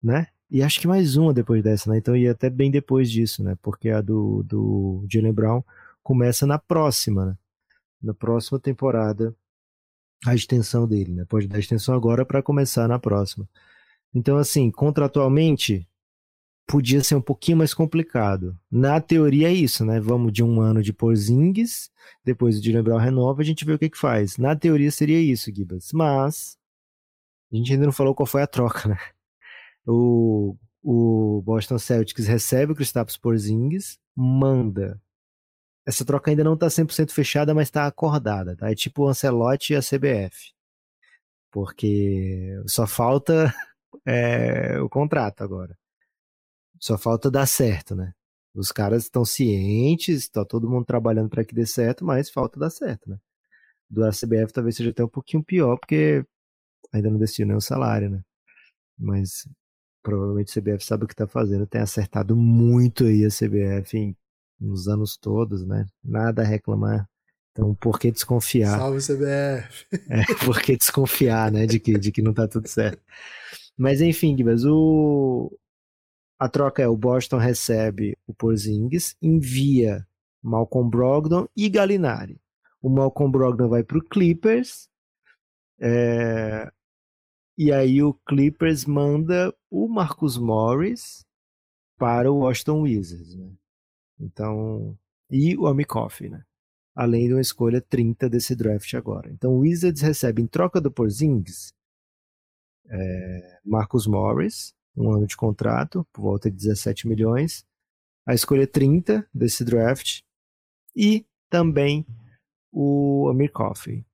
[0.00, 0.28] né?
[0.48, 1.98] E acho que mais uma depois dessa, né?
[1.98, 3.58] Então ia até bem depois disso, né?
[3.60, 5.64] Porque a do, do Jalen Brown
[6.00, 7.38] começa na próxima, né?
[8.00, 9.34] Na próxima temporada,
[10.24, 11.24] a extensão dele, né?
[11.24, 13.48] Pode dar extensão agora para começar na próxima.
[14.14, 15.86] Então, assim, contratualmente,
[16.66, 18.58] podia ser um pouquinho mais complicado.
[18.70, 20.00] Na teoria é isso, né?
[20.00, 21.90] Vamos de um ano de Porzingis,
[22.24, 24.36] depois de lembrar o renova, a gente vê o que que faz.
[24.36, 25.92] Na teoria seria isso, Gibas.
[25.92, 26.58] Mas
[27.52, 28.98] A gente ainda não falou qual foi a troca, né?
[29.86, 35.00] O, o Boston Celtics recebe o Kristaps Porzingis, manda.
[35.86, 38.70] Essa troca ainda não está 100% fechada, mas está acordada, tá?
[38.70, 40.52] É tipo o Ancelotti e a CBF.
[41.52, 43.54] Porque só falta
[44.06, 45.76] é, o contrato agora.
[46.78, 48.12] Só falta dar certo, né?
[48.54, 52.70] Os caras estão cientes, está todo mundo trabalhando para que dê certo, mas falta dar
[52.70, 53.18] certo, né?
[53.88, 56.24] Do ACBF talvez seja até um pouquinho pior, porque
[56.92, 58.22] ainda não decidiu nem o salário, né?
[58.98, 59.48] Mas
[60.02, 64.16] provavelmente a CBF sabe o que está fazendo, tem acertado muito aí a CBF
[64.58, 65.86] nos anos todos, né?
[66.02, 67.08] Nada a reclamar.
[67.52, 68.78] Então, por que desconfiar?
[68.78, 69.86] Salve CBF!
[70.10, 73.02] É, por que desconfiar, né, de que, de que não tá tudo certo.
[73.76, 75.52] Mas enfim, Gibas, o,
[76.38, 80.06] a troca é o Boston recebe o Porzingis, envia
[80.42, 82.40] Malcolm Brogdon e Galinari.
[82.80, 84.88] O Malcolm Brogdon vai para o Clippers,
[85.78, 86.70] é,
[87.58, 91.24] e aí o Clippers manda o Marcus Morris
[91.98, 93.50] para o Washington Wizards, né?
[94.18, 94.96] Então,
[95.30, 96.44] e o Amikoff, né?
[96.94, 99.30] Além de uma escolha 30 desse draft agora.
[99.30, 101.75] Então o Wizards recebe em troca do Porzingis
[102.88, 107.66] é, Marcus Morris, um ano de contrato, por volta de 17 milhões.
[108.26, 110.22] A escolha 30 desse draft.
[110.94, 112.06] E também
[112.72, 114.04] o Amir Coffey.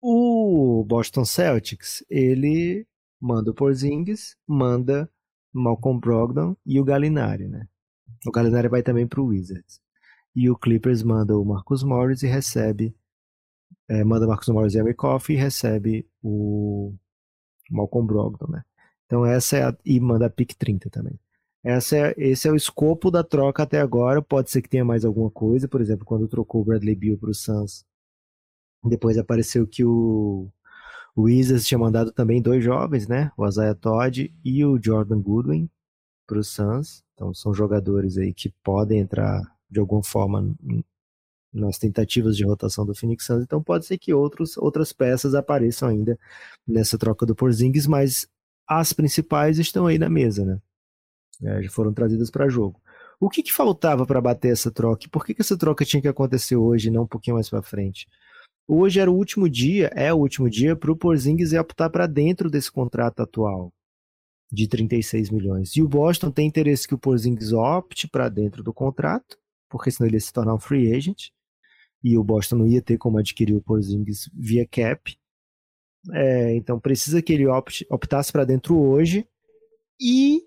[0.00, 2.86] O Boston Celtics, ele
[3.20, 5.10] manda o Porzingis, manda
[5.52, 7.66] Malcolm Brogdon e o Gallinari, né?
[8.26, 9.80] O Gallinari vai também para o Wizards.
[10.34, 12.94] E o Clippers manda o Marcus Morris e recebe
[13.88, 16.94] é, manda Marcus Morris e Amir Coffey e recebe o
[17.70, 18.64] Malcolm Brogdon, né?
[19.06, 21.18] Então essa é a, e manda a pick 30 também.
[21.64, 24.22] Essa é, esse é o escopo da troca até agora.
[24.22, 27.30] Pode ser que tenha mais alguma coisa, por exemplo, quando trocou o Bradley Beal para
[27.30, 27.84] o Suns,
[28.84, 30.48] depois apareceu que o,
[31.16, 33.32] o Wizards tinha mandado também dois jovens, né?
[33.36, 35.68] O Isaiah Todd e o Jordan Goodwin
[36.26, 37.02] para o Suns.
[37.14, 40.54] Então são jogadores aí que podem entrar de alguma forma
[41.52, 43.42] nas tentativas de rotação do Phoenix Suns.
[43.42, 46.18] Então pode ser que outros, outras peças apareçam ainda
[46.66, 48.28] nessa troca do Porzingis, mas
[48.66, 50.60] as principais estão aí na mesa, né?
[51.42, 52.80] É, já foram trazidas para jogo.
[53.20, 55.08] O que, que faltava para bater essa troca?
[55.10, 57.62] Por que, que essa troca tinha que acontecer hoje e não um pouquinho mais para
[57.62, 58.06] frente?
[58.66, 62.50] Hoje era o último dia, é o último dia para o Porzingis optar para dentro
[62.50, 63.72] desse contrato atual
[64.52, 65.74] de 36 milhões.
[65.76, 70.06] E o Boston tem interesse que o Porzingis opte para dentro do contrato, porque senão
[70.06, 71.30] ele ia se tornar um free agent.
[72.02, 75.16] E o Boston não ia ter como adquirir o Porzingis via cap.
[76.12, 79.26] É, então precisa que ele opte, optasse para dentro hoje.
[80.00, 80.42] E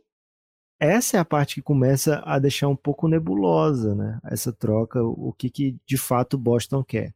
[0.79, 4.19] essa é a parte que começa a deixar um pouco nebulosa, né?
[4.23, 7.13] Essa troca, o que, que de fato Boston quer.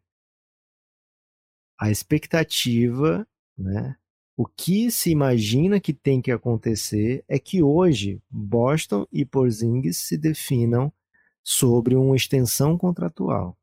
[1.80, 3.96] A expectativa, né?
[4.38, 10.18] O que se imagina que tem que acontecer é que hoje Boston e Porzingis se
[10.18, 10.92] definam
[11.42, 13.58] sobre uma extensão contratual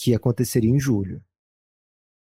[0.00, 1.22] que aconteceria em julho.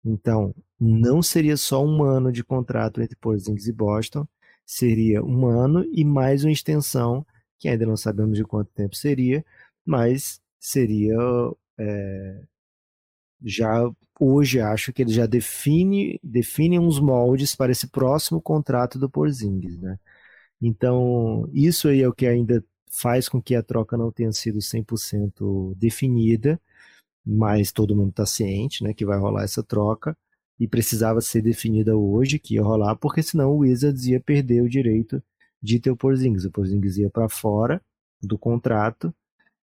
[0.02, 4.26] Então, não seria só um ano de contrato entre Porzingis e Boston,
[4.64, 7.26] seria um ano e mais uma extensão,
[7.58, 9.44] que ainda não sabemos de quanto tempo seria,
[9.84, 11.18] mas seria
[11.78, 12.42] é,
[13.44, 19.10] já hoje acho que ele já define define uns moldes para esse próximo contrato do
[19.10, 19.98] Porzingis, né?
[20.62, 24.60] Então, isso aí é o que ainda faz com que a troca não tenha sido
[24.60, 26.60] 100% definida,
[27.30, 30.16] mas todo mundo está ciente né, que vai rolar essa troca
[30.58, 34.68] e precisava ser definida hoje que ia rolar, porque senão o Wizards ia perder o
[34.68, 35.22] direito
[35.62, 36.44] de ter o Porzingis.
[36.44, 37.80] O Porzingis ia para fora
[38.20, 39.14] do contrato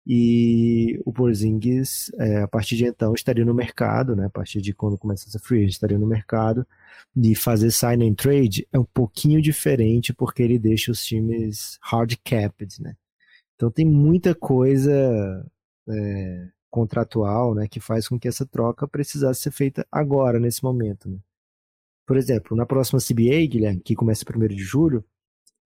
[0.05, 4.73] e o Porzingis, é, a partir de então, estaria no mercado, né, a partir de
[4.73, 6.67] quando começa essa free estaria no mercado,
[7.15, 12.15] e fazer sign and trade é um pouquinho diferente, porque ele deixa os times hard
[12.23, 12.95] capped, né.
[13.55, 15.49] Então tem muita coisa
[15.87, 21.07] é, contratual, né, que faz com que essa troca precisasse ser feita agora, nesse momento.
[21.07, 21.19] Né?
[22.03, 25.05] Por exemplo, na próxima CBA, Guilherme, que começa 1 de julho,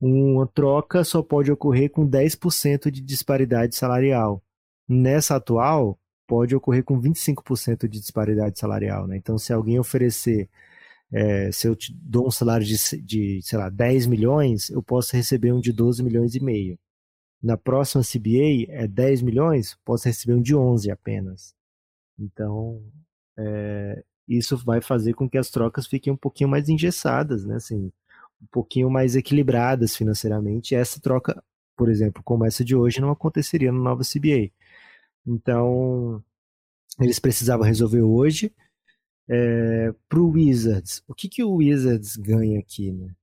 [0.01, 4.43] uma troca só pode ocorrer com 10% de disparidade salarial.
[4.85, 9.07] Nessa atual, pode ocorrer com 25% de disparidade salarial.
[9.07, 9.15] Né?
[9.15, 10.49] Então, se alguém oferecer,
[11.09, 15.15] é, se eu te dou um salário de, de, sei lá, 10 milhões, eu posso
[15.15, 16.77] receber um de 12 milhões e meio
[17.41, 21.55] na próxima CBA é 10 milhões, posso receber um de 11 apenas.
[22.19, 22.83] Então,
[23.37, 27.55] é, isso vai fazer com que as trocas fiquem um pouquinho mais engessadas, né?
[27.55, 27.91] Assim,
[28.41, 30.75] um pouquinho mais equilibradas financeiramente.
[30.75, 31.43] Essa troca,
[31.75, 34.51] por exemplo, como essa de hoje, não aconteceria no nova CBA.
[35.25, 36.23] Então,
[36.99, 38.53] eles precisavam resolver hoje.
[39.29, 43.13] É, pro Wizards, o que, que o Wizards ganha aqui, né?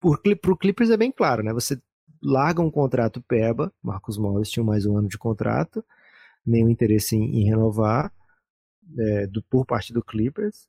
[0.00, 1.52] Por, pro Clippers é bem claro, né?
[1.52, 1.80] Você
[2.24, 5.84] larga um contrato PEBA, Marcos Morris tinha mais um ano de contrato,
[6.44, 8.12] nenhum interesse em, em renovar
[8.98, 10.66] é, do, por parte do Clippers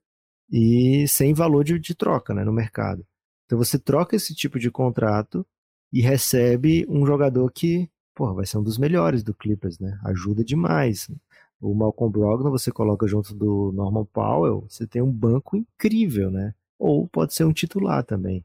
[0.51, 3.05] e sem valor de, de troca né, no mercado.
[3.45, 5.45] Então você troca esse tipo de contrato
[5.91, 9.99] e recebe um jogador que porra, vai ser um dos melhores do Clippers, né?
[10.05, 11.11] Ajuda demais.
[11.59, 16.55] O Malcolm Brogdon você coloca junto do Norman Powell, você tem um banco incrível, né?
[16.79, 18.43] Ou pode ser um titular também.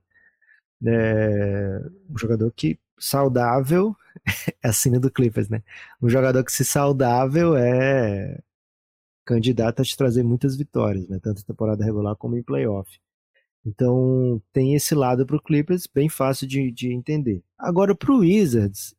[0.86, 3.94] É, um jogador que saudável
[4.62, 5.62] é a cena do Clippers, né?
[6.00, 8.40] Um jogador que se saudável é
[9.24, 11.18] candidato a te trazer muitas vitórias, né?
[11.22, 12.98] Tanto em temporada regular como em playoff.
[13.64, 17.42] Então tem esse lado para o Clippers bem fácil de, de entender.
[17.58, 18.94] Agora para o Wizards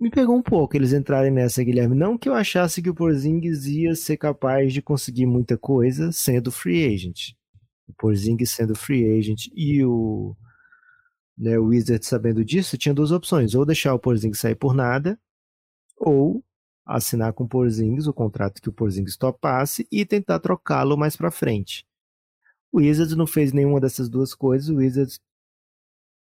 [0.00, 1.94] me pegou um pouco eles entrarem nessa, Guilherme.
[1.94, 6.50] Não que eu achasse que o Porzingis ia ser capaz de conseguir muita coisa sendo
[6.50, 7.34] free agent.
[7.90, 10.36] O Porzingis sendo free agent e o,
[11.36, 13.54] né, o Wizards sabendo disso, tinha duas opções.
[13.54, 15.18] Ou deixar o Porzingis sair por nada,
[15.96, 16.44] ou
[16.86, 21.30] assinar com o Porzingis o contrato que o Porzingis topasse e tentar trocá-lo mais para
[21.30, 21.86] frente.
[22.72, 24.68] O Wizards não fez nenhuma dessas duas coisas.
[24.68, 25.20] O Wizards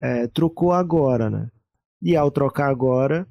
[0.00, 1.50] é, trocou agora, né?
[2.00, 3.28] E ao trocar agora,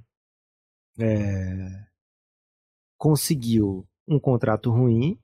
[1.00, 1.86] é,
[2.98, 5.20] conseguiu um contrato ruim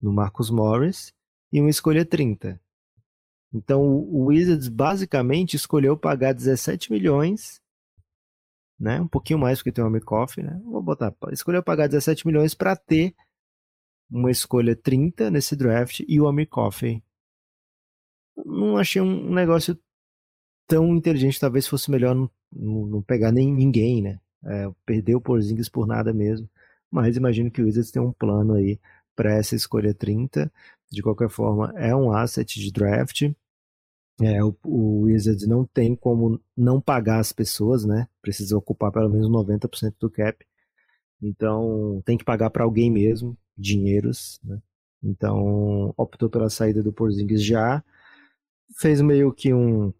[0.00, 1.12] no Marcus Morris
[1.52, 2.60] e uma escolha 30.
[3.52, 7.60] Então o Wizards basicamente escolheu pagar 17 milhões,
[8.80, 9.00] né?
[9.00, 10.60] Um pouquinho mais porque tem o Amikoff, né?
[10.64, 13.14] Vou botar, escolheu pagar 17 milhões para ter
[14.10, 17.02] uma escolha 30 nesse draft e o Amikoff.
[18.44, 19.78] Não achei um negócio
[20.66, 22.30] tão inteligente, talvez fosse melhor não,
[22.86, 24.20] não pegar nem ninguém, né?
[24.44, 26.48] É, perdeu o Porzingis por nada mesmo.
[26.90, 28.78] Mas imagino que o Wizards tem um plano aí
[29.14, 30.50] para essa escolha 30.
[30.92, 33.22] De qualquer forma, é um asset de draft.
[34.20, 38.06] É, o, o Wizards não tem como não pagar as pessoas, né?
[38.20, 40.44] Precisa ocupar pelo menos 90% do cap.
[41.20, 44.60] Então, tem que pagar para alguém mesmo, dinheiros, né?
[45.02, 47.82] Então, optou pela saída do Porzingis já.
[48.76, 49.92] Fez meio que um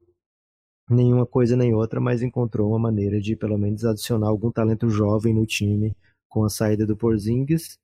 [0.90, 5.35] nenhuma coisa nem outra, mas encontrou uma maneira de pelo menos adicionar algum talento jovem
[5.35, 5.96] no time
[6.28, 7.78] com a saída do Porzingis.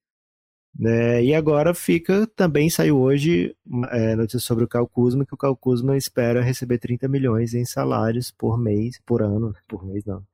[0.81, 3.57] É, e agora fica, também saiu hoje
[3.91, 7.64] é, notícia sobre o Cal Kuzma, que o Cal Kuzma espera receber 30 milhões em
[7.64, 10.25] salários por mês, por ano, por mês não,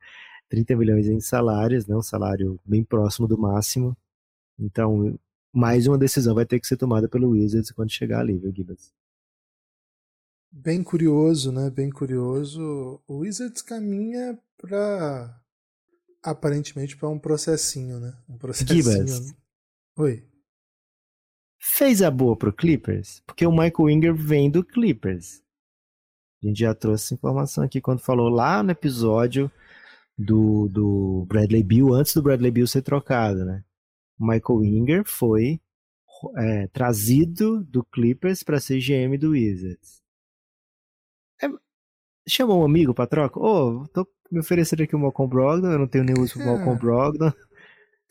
[0.50, 3.96] 30 milhões em salários, né, um salário bem próximo do máximo.
[4.58, 5.18] Então,
[5.50, 8.92] mais uma decisão vai ter que ser tomada pelo Wizards quando chegar ali, viu, Gibbons?
[10.52, 11.68] Bem curioso, né?
[11.68, 13.00] Bem curioso.
[13.08, 15.40] O Wizards caminha para
[16.22, 18.16] aparentemente para um processinho, né?
[18.28, 18.82] Um processinho.
[18.82, 19.34] Gibas.
[19.96, 20.24] Oi.
[21.72, 25.42] Fez a boa pro Clippers, porque o Michael Winger vem do Clippers.
[26.42, 29.50] A gente já trouxe informação aqui quando falou lá no episódio
[30.16, 33.64] do, do Bradley Bill, antes do Bradley Bill ser trocado, né?
[34.18, 35.58] O Michael Winger foi
[36.36, 40.02] é, trazido do Clippers para ser GM do Wizards.
[42.28, 43.40] Chamou um amigo pra troca?
[43.40, 46.42] Ô, oh, tô me oferecendo aqui o Malcolm Brogdon, eu não tenho nenhum uso pro
[46.42, 46.46] é.
[46.46, 47.32] Malcolm Brogdon.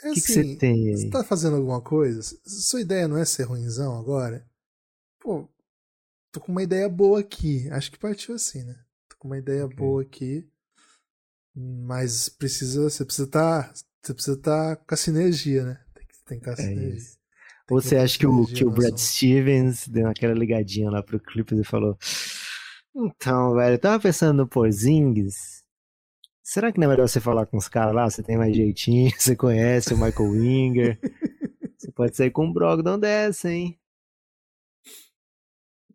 [0.04, 0.98] É o assim, que você tem aí?
[0.98, 2.22] Você tá fazendo alguma coisa?
[2.46, 4.46] Sua ideia não é ser ruimzão agora?
[5.20, 5.48] Pô,
[6.32, 7.70] tô com uma ideia boa aqui.
[7.70, 8.76] Acho que partiu assim, né?
[9.10, 9.78] Tô com uma ideia okay.
[9.78, 10.48] boa aqui.
[11.56, 15.80] Mas precisa, você precisa estar, tá, você precisa estar tá com a sinergia, né?
[15.94, 16.98] Tem que, tem que estar a é sinergia.
[16.98, 17.18] Isso.
[17.70, 21.62] Ou você acha que o, que o Brad Stevens deu aquela ligadinha lá pro Clippers
[21.62, 21.98] e falou:
[22.96, 25.63] então, velho, eu tava pensando no Porzingis.
[26.44, 28.10] Será que não é melhor você falar com os caras lá?
[28.10, 31.00] Você tem mais jeitinho, você conhece o Michael Winger.
[31.78, 33.80] você pode sair com um Brogdon dessa, hein?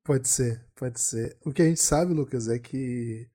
[0.02, 1.36] Pode ser, pode ser.
[1.44, 3.28] O que a gente sabe, Lucas, é que.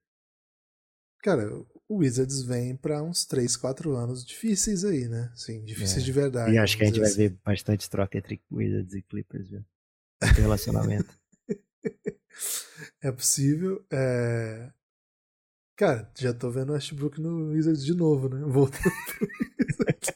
[1.22, 1.48] Cara,
[1.88, 5.32] o Wizards vem para uns 3, 4 anos difíceis aí, né?
[5.36, 6.06] Sim, difíceis é.
[6.06, 6.54] de verdade.
[6.54, 7.18] E acho que a gente vai assim.
[7.18, 9.64] ver bastante troca entre Wizards e Clippers, viu?
[10.36, 11.16] relacionamento.
[13.02, 13.86] É possível.
[13.92, 14.72] É...
[15.76, 18.46] Cara, já tô vendo Westbrook no Wizards de novo, né?
[18.46, 19.28] Voltando pro
[19.60, 20.12] Wizards.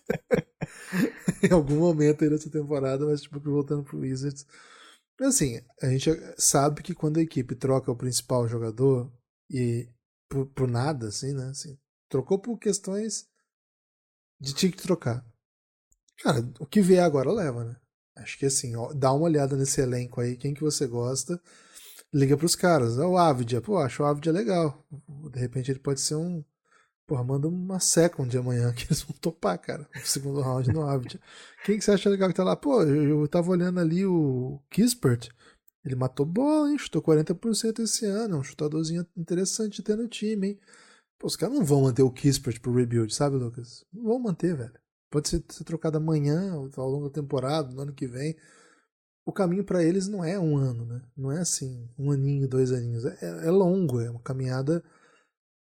[1.43, 4.45] em algum momento aí nessa temporada, o Westbrook voltando pro Wizards.
[5.19, 9.11] Assim, a gente sabe que quando a equipe troca o principal jogador
[9.49, 9.89] e
[10.29, 11.49] por, por nada, assim, né?
[11.49, 11.75] Assim,
[12.07, 13.27] trocou por questões
[14.39, 15.25] de tinha que trocar.
[16.19, 17.75] Cara, o que vier agora leva, né?
[18.15, 21.41] Acho que assim, ó, dá uma olhada nesse elenco aí, quem que você gosta
[22.17, 22.97] liga pros caras.
[22.97, 23.61] É o Avidia.
[23.61, 24.85] Pô, acho o Avidia legal.
[25.31, 26.43] De repente ele pode ser um,
[27.07, 29.87] Porra, manda uma second amanhã que eles vão topar, cara.
[29.95, 31.19] O segundo round no Avid.
[31.63, 32.55] Quem que você acha legal que tá lá?
[32.55, 35.29] Pô, eu, eu tava olhando ali o Kispert.
[35.85, 36.77] Ele matou bola, hein?
[36.77, 38.35] Chutou 40% esse ano.
[38.35, 40.59] É um chutadorzinho interessante de ter no time, hein?
[41.17, 43.85] Pô, os caras não vão manter o Kispert pro rebuild, sabe, Lucas?
[43.93, 44.77] Não vão manter, velho.
[45.09, 48.35] Pode ser, ser trocado amanhã, ao longo da temporada, no ano que vem.
[49.27, 51.01] O caminho para eles não é um ano, né?
[51.13, 53.03] Não é assim, um aninho, dois aninhos.
[53.03, 54.81] É, é longo, é uma caminhada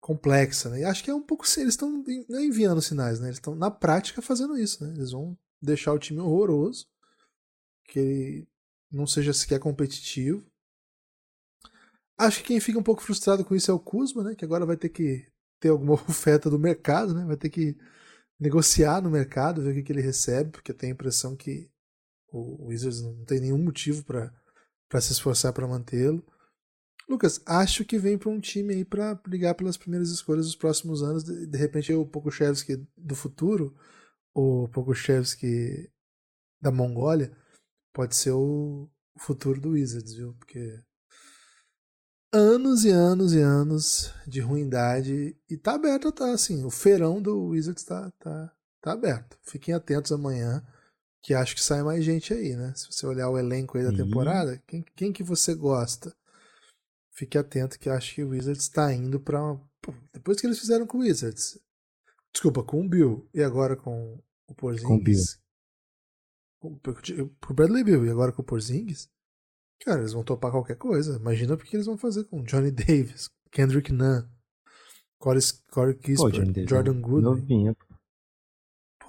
[0.00, 0.80] complexa, né?
[0.80, 1.44] E acho que é um pouco.
[1.56, 3.28] Eles estão é enviando sinais, né?
[3.28, 4.92] Eles estão na prática fazendo isso, né?
[4.96, 6.88] Eles vão deixar o time horroroso,
[7.84, 8.48] que ele
[8.90, 10.44] não seja sequer competitivo.
[12.18, 14.34] Acho que quem fica um pouco frustrado com isso é o Kuzma, né?
[14.34, 17.24] Que agora vai ter que ter alguma oferta do mercado, né?
[17.24, 17.76] Vai ter que
[18.36, 21.72] negociar no mercado, ver o que, que ele recebe, porque tem a impressão que
[22.34, 26.24] o Wizards não tem nenhum motivo para se esforçar para mantê-lo.
[27.08, 31.02] Lucas, acho que vem para um time aí para brigar pelas primeiras escolhas dos próximos
[31.02, 31.22] anos.
[31.22, 33.76] De, de repente, o Pokushevski do futuro,
[34.34, 35.90] o Pokushevski
[36.60, 37.36] da Mongólia,
[37.92, 40.34] pode ser o futuro do Wizards, viu?
[40.34, 40.82] Porque
[42.32, 47.48] anos e anos e anos de ruindade e tá aberto, tá assim, o feirão do
[47.48, 49.38] Wizards tá, tá, tá aberto.
[49.42, 50.66] Fiquem atentos amanhã,
[51.24, 52.72] que acho que sai mais gente aí, né?
[52.76, 56.14] Se você olhar o elenco aí da temporada, quem, quem que você gosta?
[57.14, 59.58] fique atento que acho que o Wizards está indo para
[60.12, 61.58] depois que eles fizeram com o Wizards,
[62.32, 65.38] desculpa, com o Bill e agora com o Porzingis,
[66.58, 69.08] com o Bradley Bill e agora com o Porzingis,
[69.80, 71.16] cara, eles vão topar qualquer coisa.
[71.16, 74.26] Imagina o que eles vão fazer com Johnny Davis, Kendrick Nunn,
[75.18, 77.74] Corey, Corey Kispert, é Jordan Goodwin.
[77.74, 77.93] Pô,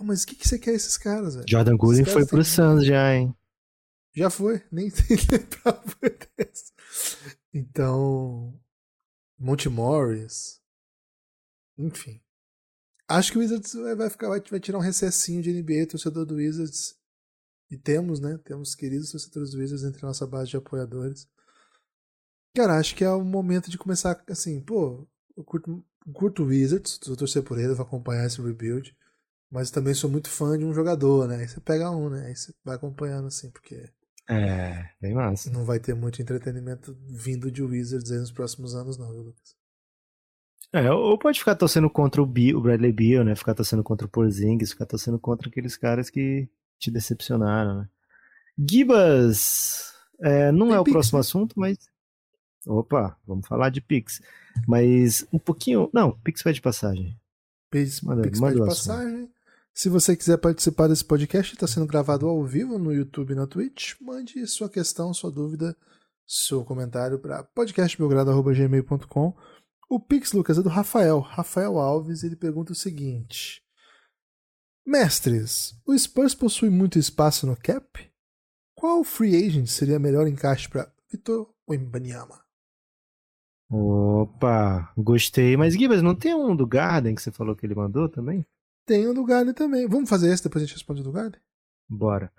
[0.04, 1.46] mas o que, que você quer esses caras, velho?
[1.50, 3.36] Jordan Goodwin foi pro Suns já, hein?
[4.14, 4.92] Já foi, nem
[5.32, 5.84] lembrava
[6.38, 6.74] dessa.
[7.54, 8.60] Então,
[9.38, 10.62] Monte Morris,
[11.78, 12.22] enfim.
[13.08, 16.36] Acho que o Wizards vai, ficar, vai, vai tirar um recessinho de NBA, torcedor do
[16.36, 16.96] Wizards.
[17.70, 18.38] E temos, né?
[18.44, 21.28] Temos queridos torcedores do Wizards entre a nossa base de apoiadores.
[22.56, 27.00] Cara, acho que é o momento de começar assim, pô, eu curto, curto o Wizards,
[27.06, 28.96] vou torcer por ele, vou acompanhar esse rebuild.
[29.56, 31.38] Mas também sou muito fã de um jogador, né?
[31.38, 32.26] Aí você pega um, né?
[32.28, 33.90] Aí você vai acompanhando assim, porque
[34.28, 35.50] é, bem massa.
[35.50, 39.56] Não vai ter muito entretenimento vindo de Wizards nos próximos anos, não, viu, Lucas?
[40.74, 43.34] É, ou pode ficar torcendo contra o, Bill, o Bradley Beal, né?
[43.34, 47.90] Ficar torcendo contra o Porzingis, ficar torcendo contra aqueles caras que te decepcionaram, né?
[48.58, 51.22] Gibas, é, não Tem é o Pix, próximo né?
[51.22, 51.78] assunto, mas.
[52.68, 54.22] Opa, vamos falar de Pix.
[54.68, 55.90] Mas um pouquinho.
[55.94, 57.18] Não, Pix vai de passagem.
[57.72, 59.35] Pix, manda, Pix manda vai de passagem.
[59.76, 63.46] Se você quiser participar desse podcast, está sendo gravado ao vivo no YouTube e na
[63.46, 64.00] Twitch.
[64.00, 65.76] Mande sua questão, sua dúvida,
[66.26, 69.36] seu comentário para podcastbelgrado.gmail.com.
[69.90, 71.20] O Pix, Lucas, é do Rafael.
[71.20, 73.62] Rafael Alves, ele pergunta o seguinte.
[74.88, 78.10] Mestres, o Spurs possui muito espaço no cap?
[78.76, 82.42] Qual free agent seria melhor encaixe para Vitor Wembanyama?
[83.70, 85.58] Opa, gostei.
[85.58, 88.46] Mas, Gibas, não tem um do Garden que você falou que ele mandou também?
[88.86, 89.88] Tem o do Garden também.
[89.88, 91.40] Vamos fazer esse, depois a gente responde o do Garden?
[91.90, 92.32] Bora.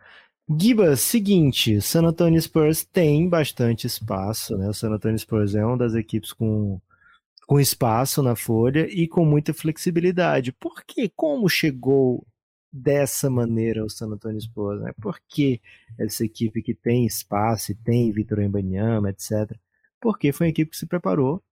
[0.48, 4.68] Gibas, seguinte, San Antonio Spurs tem bastante espaço, né?
[4.68, 6.80] O San Antonio Spurs é uma das equipes com,
[7.48, 10.52] com espaço na folha e com muita flexibilidade.
[10.52, 11.08] Por que?
[11.08, 12.24] Como chegou
[12.72, 14.92] dessa maneira o San Antonio Spurs, né?
[15.00, 15.60] Por que
[15.98, 19.58] essa equipe que tem espaço e tem Vitor Embanyama, etc.
[20.00, 21.42] Porque foi uma equipe que se preparou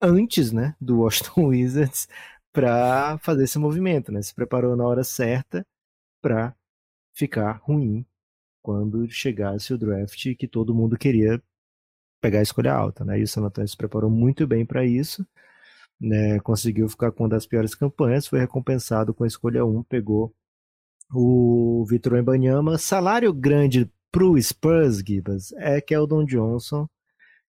[0.00, 2.06] antes, né, do Washington Wizards
[2.58, 4.20] para fazer esse movimento, né?
[4.20, 5.64] Se preparou na hora certa
[6.20, 6.56] para
[7.14, 8.04] ficar ruim
[8.60, 11.40] quando chegasse o draft que todo mundo queria
[12.20, 13.20] pegar a escolha alta, né?
[13.20, 15.24] E o San Antonio se preparou muito bem para isso,
[16.00, 16.40] né?
[16.40, 20.34] Conseguiu ficar com uma das piores campanhas, foi recompensado com a escolha 1, pegou
[21.14, 26.88] o Vitor Embanyama, salário grande pro Spurs, Gibas, é Keldon Johnson,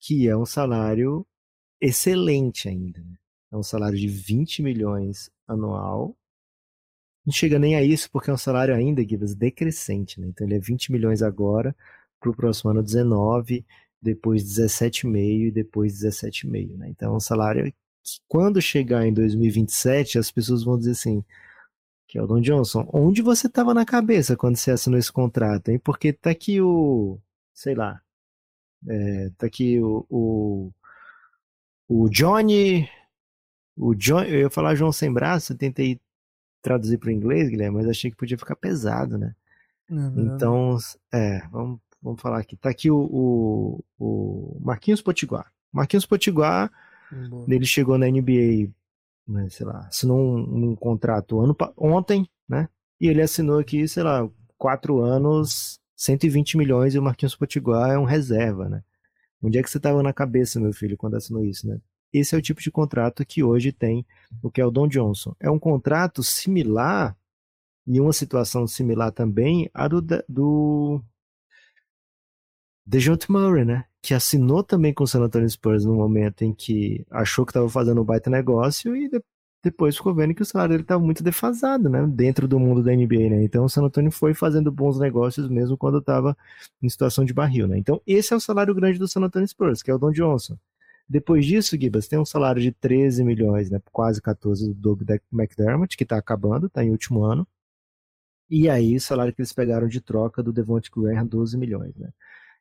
[0.01, 1.25] que é um salário
[1.81, 3.15] excelente ainda, né?
[3.51, 6.17] É um salário de 20 milhões anual.
[7.25, 10.29] Não chega nem a isso porque é um salário ainda, Givas, decrescente, né?
[10.29, 11.75] Então ele é 20 milhões agora,
[12.21, 13.65] para o próximo ano 19,
[14.01, 16.89] depois 17,5 e depois 17,5, né?
[16.89, 17.73] Então é um salário
[18.03, 21.25] que quando chegar em 2027, as pessoas vão dizer assim,
[22.07, 25.79] Keldon Johnson, onde você estava na cabeça quando você assinou esse contrato, hein?
[25.79, 27.21] Porque tá aqui o,
[27.53, 28.01] sei lá,
[28.89, 30.73] é, tá aqui o, o,
[31.89, 32.89] o Johnny
[33.79, 36.01] o John, eu ia falar João sem braço, tentei
[36.61, 39.35] traduzir para o inglês, Guilherme, mas achei que podia ficar pesado, né?
[39.89, 40.77] Não, então,
[41.13, 42.57] é, vamos, vamos falar aqui.
[42.57, 45.51] Tá aqui o, o, o Marquinhos Potiguar.
[45.73, 46.71] Marquinhos Potiguar,
[47.49, 48.71] ele chegou na NBA
[49.29, 52.69] né, sei lá, assinou um, um contrato ano, ontem, né?
[52.99, 57.99] E ele assinou aqui, sei lá, quatro anos, 120 milhões e o Marquinhos Potiguar é
[57.99, 58.83] um reserva, né?
[59.43, 61.79] Onde é que você estava na cabeça, meu filho, quando assinou isso, né?
[62.13, 64.07] Esse é o tipo de contrato que hoje tem
[64.43, 65.35] o que é o Don Johnson.
[65.41, 67.17] É um contrato similar,
[67.87, 71.03] em uma situação similar também, a do, do
[72.87, 73.85] DeJounte Murray, né?
[74.03, 77.69] Que assinou também com o San Antonio Spurs no momento em que achou que estava
[77.69, 79.11] fazendo um baita negócio e
[79.63, 82.07] depois ficou vendo que o salário dele estava muito defasado, né?
[82.07, 83.43] Dentro do mundo da NBA, né?
[83.43, 86.37] Então o San Antonio foi fazendo bons negócios mesmo quando estava
[86.83, 87.77] em situação de barril, né?
[87.77, 90.57] Então esse é o salário grande do San Antonio Spurs, que é o Don Johnson.
[91.09, 93.81] Depois disso, Gibas, tem um salário de 13 milhões, né?
[93.91, 95.03] Quase 14 do Doug
[95.33, 97.47] McDermott, que está acabando, está em último ano.
[98.51, 102.11] E aí, o salário que eles pegaram de troca do Devonte Graham, 12 milhões, né?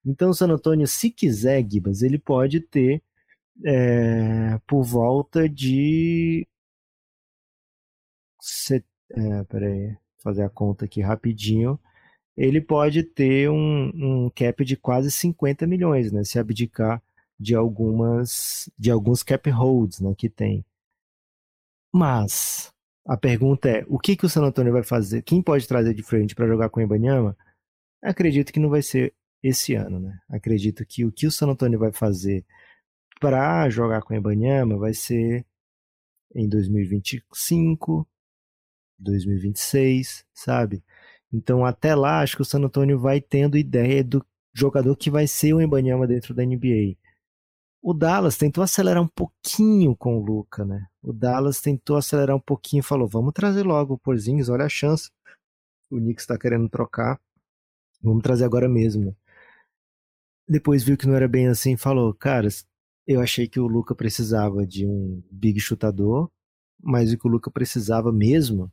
[0.05, 3.01] Então, o San Antonio, se quiser, Gibas, ele pode ter
[3.65, 6.47] é, por volta de.
[8.39, 8.85] Set...
[9.11, 11.79] É, peraí, fazer a conta aqui rapidinho.
[12.37, 16.23] Ele pode ter um, um cap de quase 50 milhões, né?
[16.23, 17.01] Se abdicar
[17.39, 20.65] de algumas de alguns cap holds né, que tem.
[21.93, 22.71] Mas
[23.05, 25.21] a pergunta é, o que, que o San Antonio vai fazer?
[25.21, 27.37] Quem pode trazer de frente para jogar com o Ibanyama?
[28.01, 30.19] Acredito que não vai ser esse ano, né?
[30.29, 32.45] Acredito que o que o San Antonio vai fazer
[33.19, 35.45] para jogar com o Ibanyama vai ser
[36.35, 38.07] em 2025,
[38.99, 40.83] 2026, sabe?
[41.31, 45.27] Então até lá acho que o San Antonio vai tendo ideia do jogador que vai
[45.27, 46.97] ser o Ibanyama dentro da NBA.
[47.81, 50.87] O Dallas tentou acelerar um pouquinho com o Luca, né?
[51.01, 55.09] O Dallas tentou acelerar um pouquinho, falou: "Vamos trazer logo o Porzingis, olha a chance.
[55.89, 57.19] O Knicks está querendo trocar.
[58.01, 59.15] Vamos trazer agora mesmo."
[60.47, 62.47] depois viu que não era bem assim, falou: Cara,
[63.05, 66.29] eu achei que o Luca precisava de um big chutador,
[66.81, 68.71] mas o que o Luca precisava mesmo,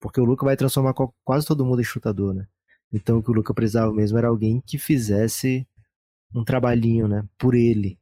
[0.00, 2.46] porque o Luca vai transformar quase todo mundo em chutador, né?
[2.92, 5.66] Então o que o Luca precisava mesmo era alguém que fizesse
[6.34, 7.98] um trabalhinho, né, por ele,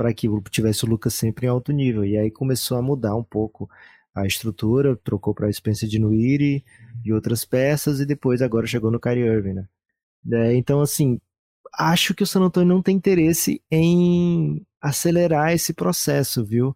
[0.00, 2.06] para que tivesse o Lucas sempre em alto nível.
[2.06, 3.68] E aí começou a mudar um pouco
[4.14, 6.64] a estrutura, trocou para Spencer Dinwiddie
[7.04, 9.68] e outras peças e depois agora chegou no Kyrie Irving, né?
[10.32, 11.20] É, então assim,
[11.74, 16.74] acho que o San Antonio não tem interesse em acelerar esse processo, viu?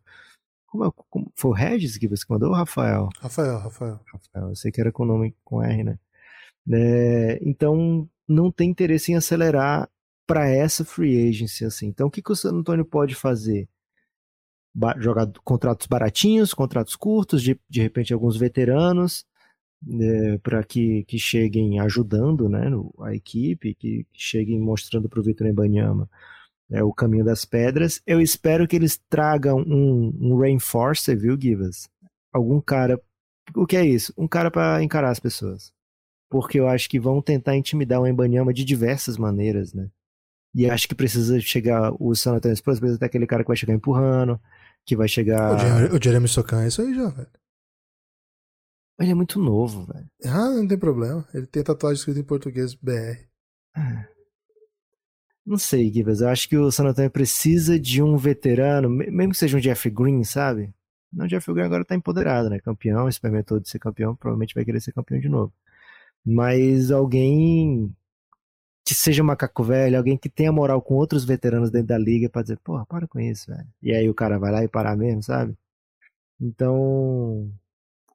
[0.67, 3.09] Como, é, como foi o Regis que você mandou, Rafael?
[3.21, 4.01] Rafael, Rafael.
[4.13, 5.99] Rafael, eu sei que era com nome com R, né?
[6.71, 9.89] É, então, não tem interesse em acelerar
[10.27, 11.87] para essa free agency assim.
[11.87, 13.69] Então, o que, que o San Antonio pode fazer?
[14.75, 19.25] Ba jogar contratos baratinhos, contratos curtos, de, de repente alguns veteranos,
[20.01, 22.67] é, para que, que cheguem ajudando né,
[23.03, 26.09] a equipe, que, que cheguem mostrando para o Vitor Embanyama
[26.71, 28.03] é, o caminho das pedras.
[28.07, 31.89] Eu espero que eles tragam um, um Reinforcer, viu, Givas?
[32.33, 33.01] Algum cara.
[33.55, 34.13] O que é isso?
[34.17, 35.73] Um cara para encarar as pessoas.
[36.31, 39.89] Porque eu acho que vão tentar intimidar o Embanyama de diversas maneiras, né?
[40.55, 43.57] E acho que precisa chegar o San Antonio Spurs, precisa ter aquele cara que vai
[43.57, 44.41] chegar empurrando,
[44.87, 45.57] que vai chegar.
[45.93, 47.29] O Jeremy Socan é isso aí já, velho.
[49.01, 50.09] Ele é muito novo, velho.
[50.25, 51.27] Ah, não tem problema.
[51.35, 53.27] Ele tem tatuagem escrita em português BR.
[53.75, 54.07] Ah.
[55.45, 56.21] Não sei, Givas.
[56.21, 59.91] Eu acho que o San Antonio precisa de um veterano, mesmo que seja um Jeff
[59.91, 60.73] Green, sabe?
[61.13, 62.61] Não, o Jeff Green agora tá empoderado, né?
[62.61, 65.53] Campeão, experimentou de ser campeão, provavelmente vai querer ser campeão de novo.
[66.25, 67.95] Mas alguém
[68.85, 72.29] que seja um macaco velho, alguém que tenha moral com outros veteranos dentro da liga
[72.29, 73.67] pra dizer, porra, para com isso, velho.
[73.83, 75.57] E aí o cara vai lá e parar mesmo, sabe?
[76.39, 77.51] Então,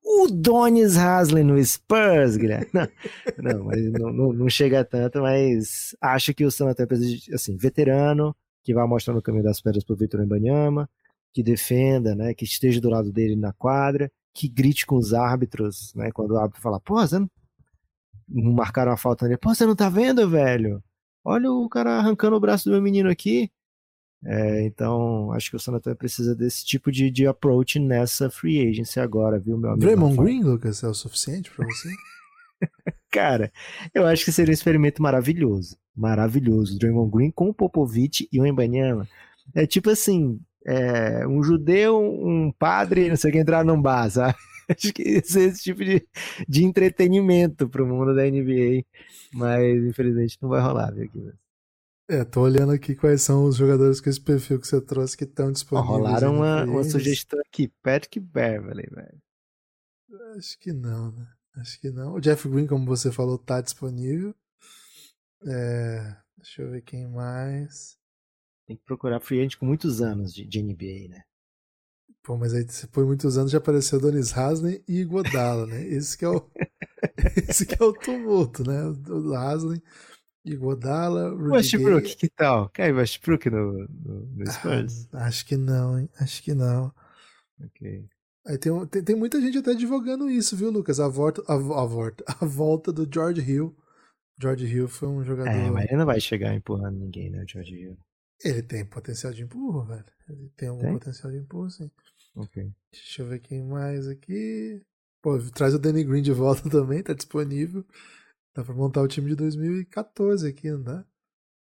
[0.04, 2.68] o Donis Haslem no Spurs, Guilherme.
[3.38, 6.88] Não, mas não, não, não, chega tanto, mas acho que o San Antonio
[7.34, 10.90] assim, veterano, que vai mostrar no caminho das pedras pro Vitor Embanyama,
[11.34, 15.94] que defenda, né, que esteja do lado dele na quadra, que grite com os árbitros,
[15.96, 17.30] né, quando o árbitro fala, pô, você não
[18.30, 20.84] marcaram a falta nele, pô, você não tá vendo, velho?
[21.24, 23.52] Olha o cara arrancando o braço do meu menino aqui.
[24.26, 28.68] É, então, acho que o San Antonio precisa desse tipo de, de approach nessa free
[28.68, 29.86] agency agora, viu, meu amigo?
[29.86, 31.90] Draymond Green, Lucas, é o suficiente para você?
[33.10, 33.52] Cara,
[33.94, 35.78] eu acho que seria um experimento maravilhoso.
[35.96, 36.78] Maravilhoso.
[36.78, 39.08] Draymond Green com o Popovich e o Embanyama.
[39.56, 44.10] É tipo assim, é, um judeu, um padre, não sei o que, entrar num bar,
[44.10, 44.36] sabe?
[44.78, 46.08] Acho que esse é esse tipo de,
[46.48, 48.86] de entretenimento pro mundo da NBA.
[49.34, 51.32] Mas, infelizmente, não vai rolar, viu, aqui.
[52.08, 55.26] É, tô olhando aqui quais são os jogadores com esse perfil que você trouxe que
[55.26, 55.96] estão disponíveis.
[55.96, 59.22] rolaram uma, uma sugestão aqui, Patrick Beverly, velho.
[60.36, 61.28] Acho que não, né?
[61.56, 62.14] Acho que não.
[62.16, 64.34] O Jeff Green, como você falou, tá disponível.
[65.46, 67.98] É, deixa eu ver quem mais.
[68.66, 71.24] Tem que procurar free agent com muitos anos de, de NBA, né?
[72.24, 75.84] Pô, mas aí depois de muitos anos já apareceu Donis Haslem e Godala, né?
[75.88, 76.46] Esse que é o,
[77.48, 78.84] esse que é o tumulto, né?
[79.10, 79.82] O Haslem
[80.46, 81.34] e Godala.
[81.34, 82.70] Westbrook, que tal?
[82.70, 85.08] Quer Westbrook no, no, no Spurs?
[85.14, 86.10] Ah, acho que não, hein?
[86.20, 86.94] Acho que não.
[87.64, 88.06] Ok.
[88.46, 91.00] Aí tem, tem, tem, muita gente até divulgando isso, viu, Lucas?
[91.00, 93.76] A volta, a, a, volta, a volta do George Hill.
[94.42, 95.52] George Hill foi um jogador.
[95.52, 97.98] É, mas ele não vai chegar empurrando ninguém, né, George Hill?
[98.44, 100.06] Ele tem potencial de empurro, velho.
[100.30, 100.94] Ele tem algum tem?
[100.94, 101.92] potencial de empurro, sim.
[102.36, 102.72] Ok.
[102.92, 104.82] Deixa eu ver quem mais aqui.
[105.22, 107.86] Pô, traz o Danny Green de volta também, tá disponível.
[108.54, 111.06] Dá pra montar o time de 2014 aqui, não dá?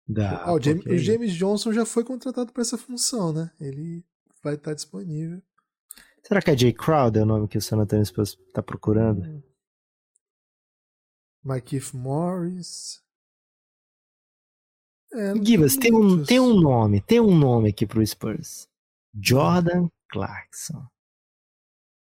[0.06, 0.44] Dá.
[0.44, 3.50] Ah, o, James, o James Johnson já foi contratado para essa função, né?
[3.60, 4.04] Ele
[4.42, 5.42] vai estar tá disponível.
[6.22, 9.22] Será que é Jay Crowder o nome que o San Antonio Spurs tá procurando?
[9.22, 9.42] Hum.
[11.44, 13.02] Mike Morris.
[15.12, 18.68] É, Givas, tem um, tem um nome, tem um nome aqui pro Spurs.
[19.14, 20.86] Jordan Clarkson.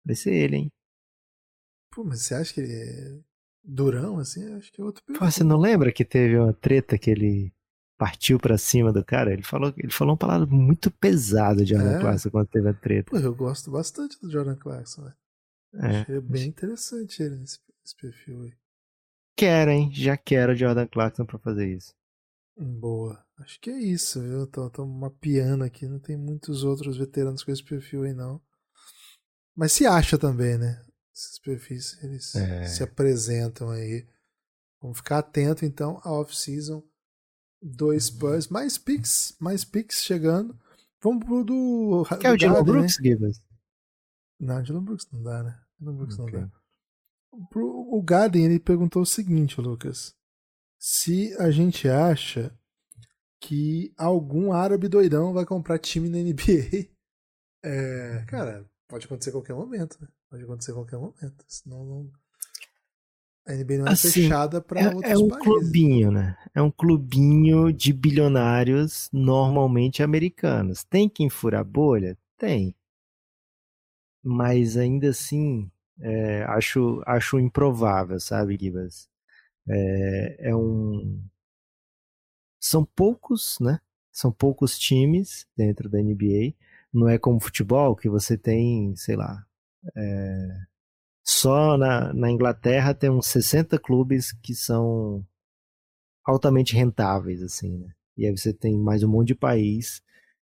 [0.04, 0.72] Vai ser ele, hein?
[1.92, 3.20] Pô, mas você acha que ele é
[3.62, 4.54] durão, assim?
[4.54, 7.52] Acho que é outro Pô, você não lembra que teve uma treta que ele
[7.98, 9.32] partiu para cima do cara?
[9.32, 12.00] Ele falou, ele falou uma palavra muito pesada de Jordan é?
[12.00, 13.10] Clarkson quando teve a treta.
[13.10, 15.14] Pô, eu gosto bastante do Jordan Clarkson, né?
[15.74, 16.00] É.
[16.00, 18.52] Achei bem interessante ele nesse, nesse perfil aí.
[19.36, 19.90] Quero, hein?
[19.92, 21.94] Já quero o Jordan Clarkson pra fazer isso.
[22.56, 23.22] Boa.
[23.38, 24.46] Acho que é isso, viu?
[24.46, 28.40] Tô, tô mapeando aqui, não tem muitos outros veteranos com esse perfil aí, não.
[29.54, 30.82] Mas se acha também, né?
[31.14, 32.66] Esses perfis, eles é.
[32.66, 34.06] se apresentam aí.
[34.80, 36.82] Vamos ficar atento, então, à off-season.
[37.62, 38.16] Dois uhum.
[38.16, 40.58] Spurs, mais picks, mais picks chegando.
[41.02, 42.04] Vamos pro do.
[42.20, 43.10] Quer o Dylan Brooks, né?
[43.10, 43.42] Gibbons?
[44.38, 45.60] Não, Dylan Brooks não dá, né?
[45.78, 46.40] Dylan Brooks okay.
[46.40, 47.46] não dá.
[47.50, 50.15] Pro, o Garden, ele perguntou o seguinte, Lucas
[50.88, 52.56] se a gente acha
[53.40, 56.86] que algum árabe doidão vai comprar time na NBA.
[57.64, 60.06] É, cara, pode acontecer a qualquer momento, né?
[60.30, 61.44] Pode acontecer a qualquer momento.
[61.48, 62.10] Senão não.
[63.44, 65.44] A NBA não é assim, fechada para é, outros É um países.
[65.44, 66.38] clubinho, né?
[66.54, 70.84] É um clubinho de bilionários normalmente americanos.
[70.84, 72.16] Tem quem fura a bolha?
[72.38, 72.72] Tem.
[74.22, 75.68] Mas ainda assim,
[75.98, 79.08] é, acho, acho improvável, sabe, Gibas?
[79.68, 81.22] É, é um.
[82.60, 83.80] São poucos, né?
[84.12, 86.54] São poucos times dentro da NBA.
[86.92, 89.44] Não é como futebol, que você tem, sei lá.
[89.96, 90.66] É,
[91.24, 95.26] só na, na Inglaterra tem uns 60 clubes que são
[96.24, 97.92] altamente rentáveis, assim, né?
[98.16, 100.02] E aí você tem mais um monte de país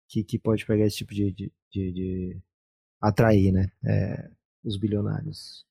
[0.09, 2.43] que, que pode pegar esse tipo de, de, de, de
[3.01, 3.71] atrair, né?
[3.85, 4.31] É,
[4.65, 5.65] os bilionários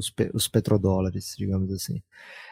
[0.00, 2.02] os, pe os petrodólares, digamos assim.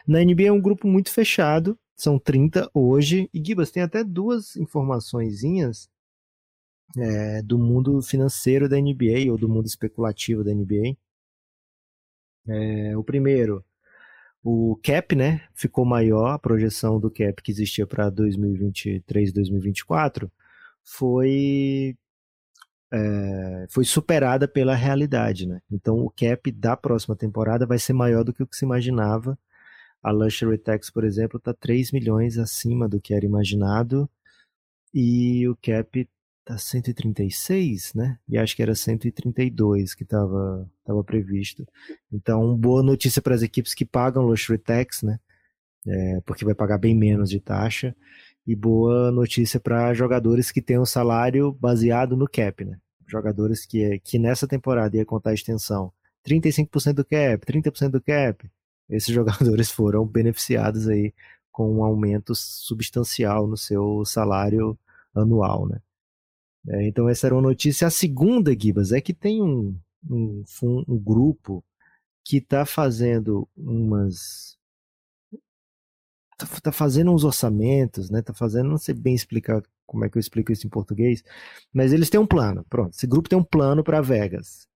[0.07, 4.57] Na NBA é um grupo muito fechado, são 30 hoje, e Gibas tem até duas
[4.57, 5.91] informaçõezinhas
[6.97, 10.97] é, do mundo financeiro da NBA, ou do mundo especulativo da NBA.
[12.47, 13.65] É, o primeiro,
[14.43, 20.31] o cap, né, ficou maior, a projeção do cap que existia para 2023, 2024
[20.83, 21.97] foi
[22.93, 25.61] é, foi superada pela realidade, né?
[25.71, 29.39] Então o cap da próxima temporada vai ser maior do que o que se imaginava.
[30.03, 34.09] A Luxury Tax, por exemplo, está 3 milhões acima do que era imaginado
[34.95, 36.09] e o cap
[36.41, 38.19] está 136, né?
[38.29, 41.67] E acho que era 132 que estava tava previsto.
[42.13, 45.19] Então, boa notícia para as equipes que pagam Luxury Tax, né?
[45.87, 47.95] É, porque vai pagar bem menos de taxa
[48.49, 52.79] e boa notícia para jogadores que têm um salário baseado no cap, né?
[53.07, 55.93] Jogadores que, que nessa temporada ia contar a extensão
[56.27, 58.51] 35% do cap, 30% do cap.
[58.89, 61.13] Esses jogadores foram beneficiados aí
[61.53, 64.79] com um aumento substancial no seu salário
[65.15, 65.79] anual, né?
[66.69, 67.87] É, então essa era uma notícia.
[67.87, 69.79] A segunda, Gibas, é que tem um,
[70.11, 70.43] um,
[70.89, 71.63] um grupo
[72.25, 74.58] que está fazendo umas
[76.39, 78.23] tá, tá fazendo uns orçamentos, né?
[78.23, 81.23] Tá fazendo, não sei bem explicar como é que eu explico isso em português,
[81.73, 82.65] mas eles têm um plano.
[82.69, 84.69] Pronto, esse grupo tem um plano para Vegas.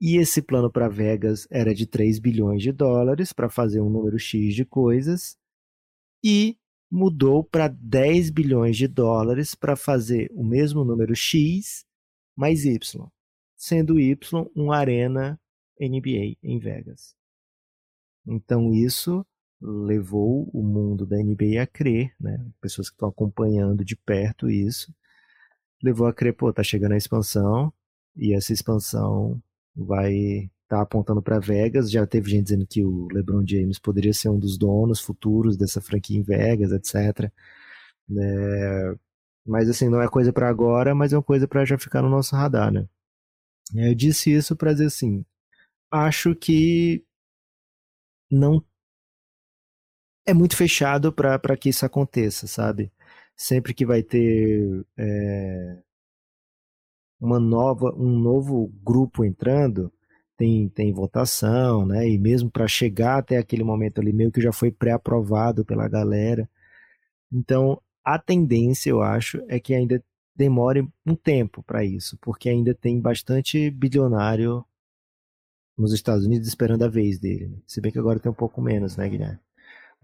[0.00, 4.18] E esse plano para Vegas era de 3 bilhões de dólares para fazer um número
[4.18, 5.38] X de coisas
[6.24, 6.58] e
[6.90, 11.84] mudou para 10 bilhões de dólares para fazer o mesmo número X
[12.36, 13.08] mais Y,
[13.56, 15.40] sendo Y uma arena
[15.80, 17.16] NBA em Vegas.
[18.26, 19.24] Então isso
[19.60, 22.44] levou o mundo da NBA a crer, né?
[22.60, 24.92] Pessoas que estão acompanhando de perto isso,
[25.82, 27.72] levou a crer, pô, tá chegando a expansão
[28.16, 29.40] e essa expansão
[29.74, 31.90] vai estar tá apontando para Vegas.
[31.90, 35.80] Já teve gente dizendo que o LeBron James poderia ser um dos donos futuros dessa
[35.80, 37.30] franquia em Vegas, etc.
[38.18, 38.94] É...
[39.46, 42.10] Mas assim, não é coisa para agora, mas é uma coisa para já ficar no
[42.10, 42.88] nosso radar, né?
[43.74, 45.24] Eu disse isso para dizer assim,
[45.90, 47.04] acho que
[48.30, 48.62] não
[50.26, 52.92] é muito fechado para que isso aconteça, sabe?
[53.36, 55.78] Sempre que vai ter é,
[57.20, 59.92] uma nova, um novo grupo entrando,
[60.36, 62.08] tem, tem votação, né?
[62.08, 66.48] E mesmo para chegar até aquele momento ali, meio que já foi pré-aprovado pela galera.
[67.32, 70.02] Então, a tendência, eu acho, é que ainda
[70.34, 74.64] demore um tempo para isso, porque ainda tem bastante bilionário
[75.76, 77.48] nos Estados Unidos esperando a vez dele.
[77.48, 77.58] Né?
[77.66, 79.45] Se bem que agora tem um pouco menos, né, Guilherme?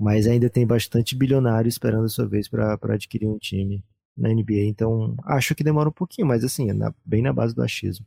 [0.02, 3.84] Mas ainda tem bastante bilionário esperando a sua vez para adquirir um time
[4.16, 4.64] na NBA.
[4.64, 8.04] Então, acho que demora um pouquinho, mas assim, é na, bem na base do achismo.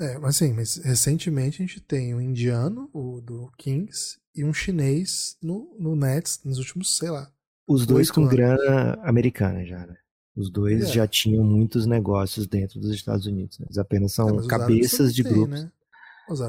[0.00, 4.52] É, mas assim, mas recentemente a gente tem um indiano, o do Kings, e um
[4.52, 7.30] chinês no, no Nets nos últimos, sei lá.
[7.64, 8.32] Os dois com anos.
[8.32, 9.94] grana americana já, né?
[10.34, 10.86] Os dois é.
[10.86, 13.60] já tinham muitos negócios dentro dos Estados Unidos.
[13.60, 13.66] Né?
[13.68, 15.62] Eles apenas são é, cabeças de tem, grupos.
[15.62, 15.70] Né?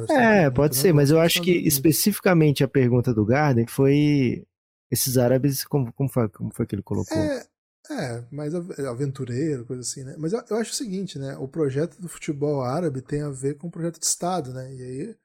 [0.09, 4.43] É, pode ser, mas eu acho que especificamente a pergunta do Garden foi
[4.91, 7.17] esses árabes, como, como, foi, como foi que ele colocou?
[7.17, 7.45] É,
[7.89, 10.15] é, mais aventureiro, coisa assim, né?
[10.17, 11.37] Mas eu, eu, acho o seguinte, né?
[11.37, 14.73] O projeto do futebol árabe tem a ver com o projeto de Estado, né?
[14.73, 15.15] E aí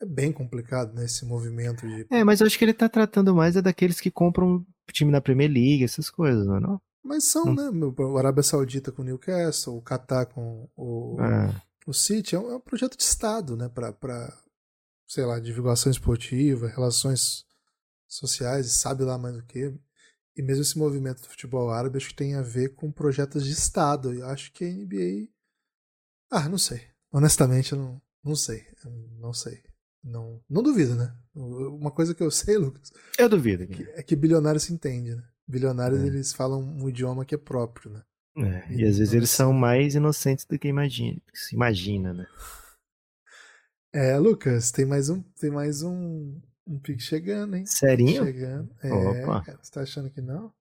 [0.00, 1.04] é bem complicado, né?
[1.04, 2.06] Esse movimento de.
[2.10, 5.20] É, mas eu acho que ele tá tratando mais é daqueles que compram time na
[5.20, 6.60] Premier League, essas coisas, não é?
[6.60, 6.80] Não?
[7.02, 7.54] Mas são, hum.
[7.54, 7.94] né?
[7.98, 11.54] O Arábia Saudita com o Newcastle, o Qatar com o, é.
[11.86, 13.68] o City, é um, é um, projeto de Estado, né?
[13.68, 14.32] Pra,
[15.06, 17.44] sei lá, divulgação esportiva, relações
[18.16, 19.74] sociais, sabe lá mais o que.
[20.36, 23.52] E mesmo esse movimento do futebol árabe acho que tem a ver com projetos de
[23.52, 24.14] Estado.
[24.14, 25.28] E acho que a NBA.
[26.30, 26.82] Ah, não sei.
[27.12, 28.64] Honestamente, eu não, não sei.
[28.84, 29.62] Eu não sei.
[30.02, 31.14] Não, não duvido, né?
[31.34, 32.90] Uma coisa que eu sei, Lucas.
[33.18, 33.64] Eu duvido.
[33.94, 35.24] É que bilionários se entendem, né?
[35.46, 36.06] Bilionários, é.
[36.06, 38.02] eles falam um idioma que é próprio, né?
[38.36, 42.26] É, e, e às vezes eles são mais inocentes do que imagina, se imagina, né?
[43.92, 46.40] É, Lucas, tem mais um, tem mais um,
[46.70, 47.66] um Pix chegando, hein?
[47.66, 48.24] Serinho?
[48.24, 48.70] Chegando.
[48.82, 49.42] É, Opa.
[49.42, 50.52] Cara, você tá achando que não?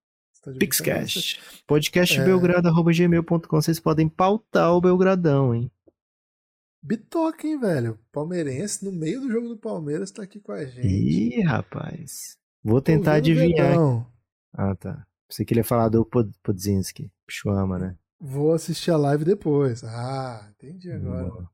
[0.42, 1.40] Tá Pixcast.
[1.68, 3.62] Podcastbelgrado.gmail.com.
[3.62, 5.72] Vocês podem pautar o Belgradão, hein?
[6.82, 8.00] Bitoca, hein, velho?
[8.12, 10.88] Palmeirense, no meio do jogo do Palmeiras, tá aqui com a gente.
[10.88, 12.38] Ih, rapaz.
[12.64, 13.76] Vou tentar adivinhar.
[14.54, 15.06] Ah, tá.
[15.30, 16.06] Você queria falar do
[16.42, 17.12] Podzinski.
[17.28, 17.96] Pichuama, né?
[18.20, 19.84] Vou assistir a live depois.
[19.84, 21.48] Ah, entendi agora.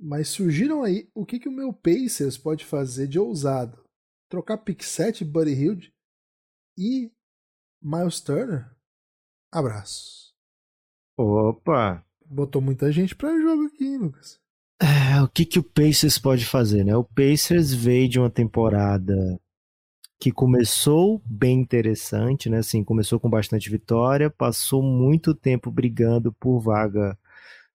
[0.00, 3.84] Mas surgiram aí o que, que o meu Pacers pode fazer de ousado.
[4.30, 5.94] Trocar pick 7, Buddy Hilde
[6.78, 7.12] e
[7.82, 8.70] Miles Turner?
[9.52, 10.32] Abraço.
[11.18, 12.04] Opa!
[12.24, 14.40] Botou muita gente para jogo aqui, Lucas.
[14.80, 16.96] É, o que, que o Pacers pode fazer, né?
[16.96, 19.38] O Pacers veio de uma temporada
[20.18, 22.58] que começou bem interessante, né?
[22.58, 27.18] Assim, começou com bastante vitória, passou muito tempo brigando por vaga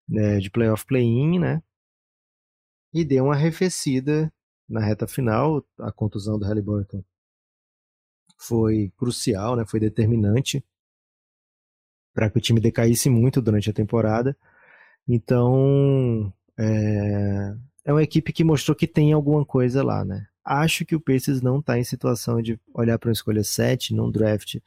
[0.08, 1.62] né, de playoff play-in, né?
[2.96, 4.32] E deu uma arrefecida
[4.70, 5.62] na reta final.
[5.78, 7.04] A contusão do Halliburton
[8.38, 9.66] foi crucial, né?
[9.68, 10.64] Foi determinante
[12.14, 14.38] para que o time decaísse muito durante a temporada.
[15.06, 20.26] Então, é, é uma equipe que mostrou que tem alguma coisa lá, né?
[20.42, 24.10] Acho que o Pacers não está em situação de olhar para uma escolha 7 num
[24.10, 24.58] draft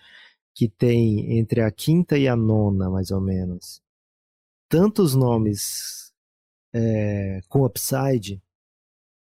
[0.54, 3.80] que tem entre a quinta e a nona, mais ou menos,
[4.68, 6.07] tantos nomes
[6.78, 8.42] é, com upside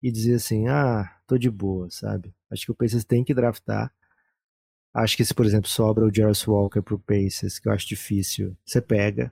[0.01, 2.33] e dizer assim, ah, tô de boa, sabe?
[2.49, 3.93] Acho que o Pacers tem que draftar
[4.93, 8.55] Acho que se, por exemplo, sobra o Jarvis Walker pro Pacers, que eu acho difícil,
[8.65, 9.31] você pega.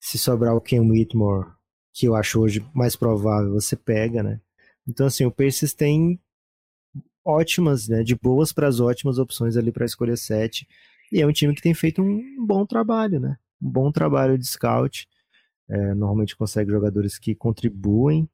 [0.00, 1.52] Se sobrar o Ken Whitmore,
[1.92, 4.40] que eu acho hoje mais provável, você pega, né?
[4.88, 6.18] Então, assim, o Pacers tem
[7.24, 10.66] ótimas, né, de boas para as ótimas opções ali para escolher 7.
[11.12, 13.38] E é um time que tem feito um bom trabalho, né?
[13.62, 15.08] Um bom trabalho de scout.
[15.70, 18.28] É, normalmente consegue jogadores que contribuem.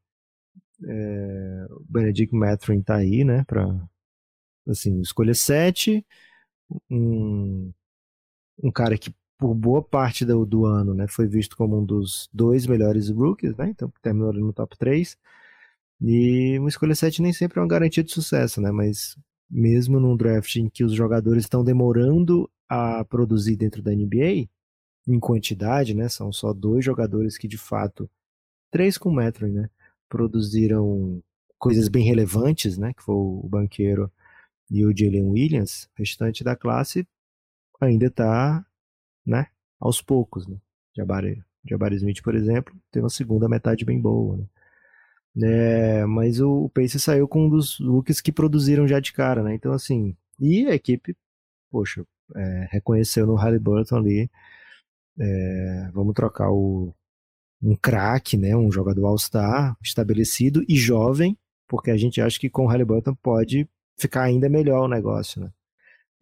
[0.85, 3.67] É, o Benedict Mathurin tá aí, né, para
[4.67, 6.05] assim, escolha 7,
[6.91, 7.73] um,
[8.63, 12.29] um cara que por boa parte do, do ano né, foi visto como um dos
[12.33, 15.17] dois melhores rookies, né, então terminou ali no top 3.
[16.01, 19.17] E uma escolha 7 nem sempre é uma garantia de sucesso, né, mas
[19.51, 24.49] mesmo num draft em que os jogadores estão demorando a produzir dentro da NBA,
[25.07, 28.11] em quantidade, né, são só dois jogadores que de fato,
[28.71, 29.71] três com metro, né,
[30.09, 31.23] produziram
[31.59, 34.11] coisas bem relevantes, né, que foi o banqueiro
[34.71, 37.07] e o Jalen Williams, o restante da classe
[37.81, 38.65] ainda está
[39.25, 39.47] né,
[39.79, 40.47] aos poucos.
[40.47, 40.57] Né?
[40.97, 44.37] Jabari, Jabari Smith, por exemplo, tem uma segunda metade bem boa.
[44.37, 44.47] Né?
[45.43, 49.43] É, mas o, o Pace saiu com um dos looks que produziram já de cara,
[49.43, 49.55] né?
[49.55, 51.15] Então, assim, e a equipe,
[51.71, 54.31] poxa, é, reconheceu no Halliburton ali.
[55.19, 56.95] É, vamos trocar o,
[57.63, 61.37] um craque, né, um jogador All-Star estabelecido e jovem,
[61.69, 65.51] porque a gente acha que com o Halliburton pode ficar ainda melhor o negócio, né?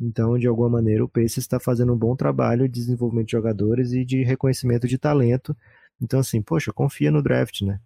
[0.01, 3.93] Então, de alguma maneira, o Pacers está fazendo um bom trabalho de desenvolvimento de jogadores
[3.93, 5.57] e de reconhecimento de talento.
[6.01, 7.81] Então, assim, poxa, confia no draft, né?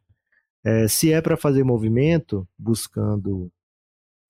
[0.64, 3.50] É, se é para fazer movimento, buscando.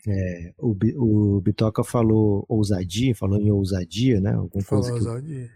[0.07, 4.33] É, o, o Bitoca falou ousadia, falou em ousadia, né?
[4.33, 5.51] Alguma falou coisa que, ousadia.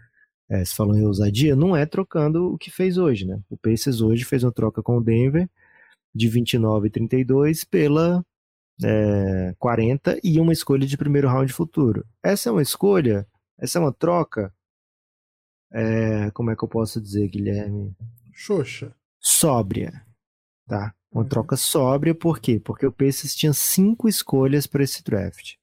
[0.53, 3.41] É, se falou em ousadia, não é trocando o que fez hoje, né?
[3.49, 5.49] O Pacers hoje fez uma troca com o Denver
[6.13, 8.23] de 29 e 32 pela
[8.83, 12.05] é, 40 e uma escolha de primeiro round futuro.
[12.21, 13.27] Essa é uma escolha,
[13.57, 14.53] essa é uma troca.
[15.71, 17.95] É, como é que eu posso dizer, Guilherme?
[18.31, 18.95] Xoxa.
[19.19, 20.05] Sóbria.
[20.67, 20.93] Tá?
[21.11, 21.29] Uma Uhum.
[21.29, 22.59] troca sóbria, por quê?
[22.59, 25.55] Porque o Pacers tinha cinco escolhas para esse draft.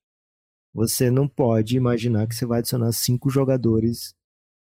[0.74, 4.18] Você não pode imaginar que você vai adicionar cinco jogadores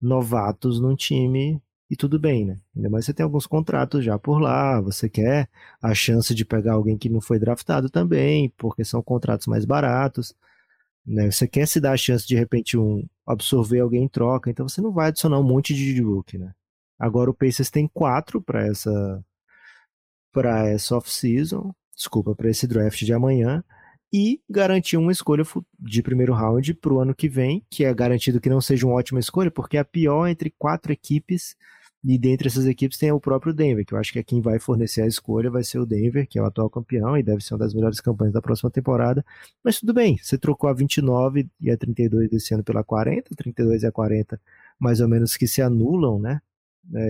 [0.05, 2.59] novatos num time e tudo bem, né?
[2.77, 5.49] Ainda mais você tem alguns contratos já por lá, você quer
[5.83, 10.35] a chance de pegar alguém que não foi draftado também, porque são contratos mais baratos,
[11.07, 11.31] né?
[11.31, 14.69] Você quer se dar a chance de, de repente um absorver alguém em troca, então
[14.69, 16.55] você não vai adicionar um monte de rookie, né?
[16.99, 19.25] Agora o Pacers tem quatro para essa
[20.33, 23.63] para essa off-season, desculpa, para esse draft de amanhã
[24.13, 25.45] e garantir uma escolha
[25.79, 28.95] de primeiro round para o ano que vem, que é garantido que não seja uma
[28.95, 31.57] ótima escolha, porque é a pior entre quatro equipes,
[32.07, 34.59] e dentre essas equipes tem o próprio Denver, que eu acho que é quem vai
[34.59, 37.55] fornecer a escolha, vai ser o Denver, que é o atual campeão, e deve ser
[37.55, 39.25] uma das melhores campanhas da próxima temporada,
[39.65, 43.83] mas tudo bem, você trocou a 29 e a 32 desse ano pela 40, 32
[43.83, 44.39] e a 40
[44.79, 46.41] mais ou menos que se anulam, né,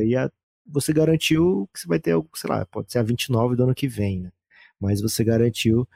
[0.04, 0.30] e a,
[0.64, 3.88] você garantiu que você vai ter, sei lá, pode ser a 29 do ano que
[3.88, 4.32] vem, né,
[4.80, 5.88] mas você garantiu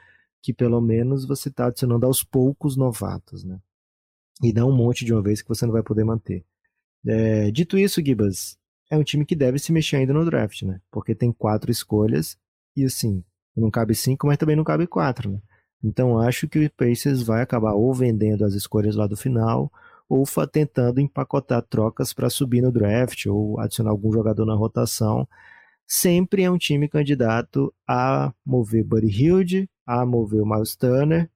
[0.43, 3.59] que pelo menos você está adicionando aos poucos novatos, né?
[4.43, 6.45] E não um monte de uma vez que você não vai poder manter.
[7.07, 8.57] É, dito isso, Gibas,
[8.91, 10.80] é um time que deve se mexer ainda no draft, né?
[10.91, 12.39] Porque tem quatro escolhas
[12.76, 13.24] e assim,
[13.57, 15.41] não cabe cinco, mas também não cabe quatro, né?
[15.82, 19.70] Então acho que o Pacers vai acabar ou vendendo as escolhas lá do final
[20.09, 25.28] ou tentando empacotar trocas para subir no draft ou adicionar algum jogador na rotação.
[25.91, 31.30] Sempre é um time candidato a mover Buddy Hilde, a mover o Miles Turner,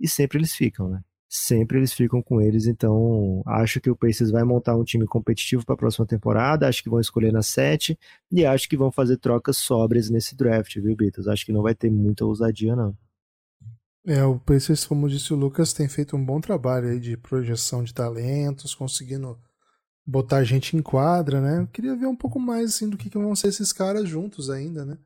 [0.00, 1.02] e sempre eles ficam, né?
[1.28, 5.66] Sempre eles ficam com eles, então acho que o Pacers vai montar um time competitivo
[5.66, 7.98] para a próxima temporada, acho que vão escolher na 7
[8.32, 11.28] e acho que vão fazer trocas sóbrias nesse draft, viu, Beatles?
[11.28, 12.96] Acho que não vai ter muita ousadia, não.
[14.06, 17.84] É, o Pacers, como disse o Lucas, tem feito um bom trabalho aí de projeção
[17.84, 19.38] de talentos, conseguindo
[20.08, 21.60] botar gente em quadra, né?
[21.60, 24.48] Eu queria ver um pouco mais assim do que, que vão ser esses caras juntos
[24.48, 24.96] ainda, né?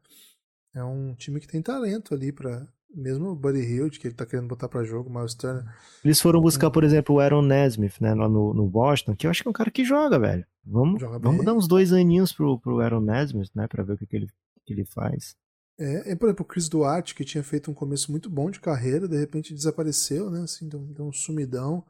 [0.73, 4.25] É um time que tem talento ali para mesmo o Buddy Hield, que ele tá
[4.25, 5.65] querendo botar para jogo, o Miles Turner.
[6.05, 9.31] Eles foram buscar, por exemplo, o Aaron Nesmith, né, lá no, no Boston, que eu
[9.31, 10.47] acho que é um cara que joga, velho.
[10.65, 13.99] Vamos, Joga vamos dar uns dois aninhos pro, pro Aaron Nesmith, né, pra ver o
[13.99, 14.29] que, que, ele,
[14.65, 15.35] que ele faz.
[15.79, 18.61] É, é, por exemplo, o Chris Duarte, que tinha feito um começo muito bom de
[18.61, 20.43] carreira, de repente desapareceu, né?
[20.43, 21.83] Assim, deu, deu um sumidão.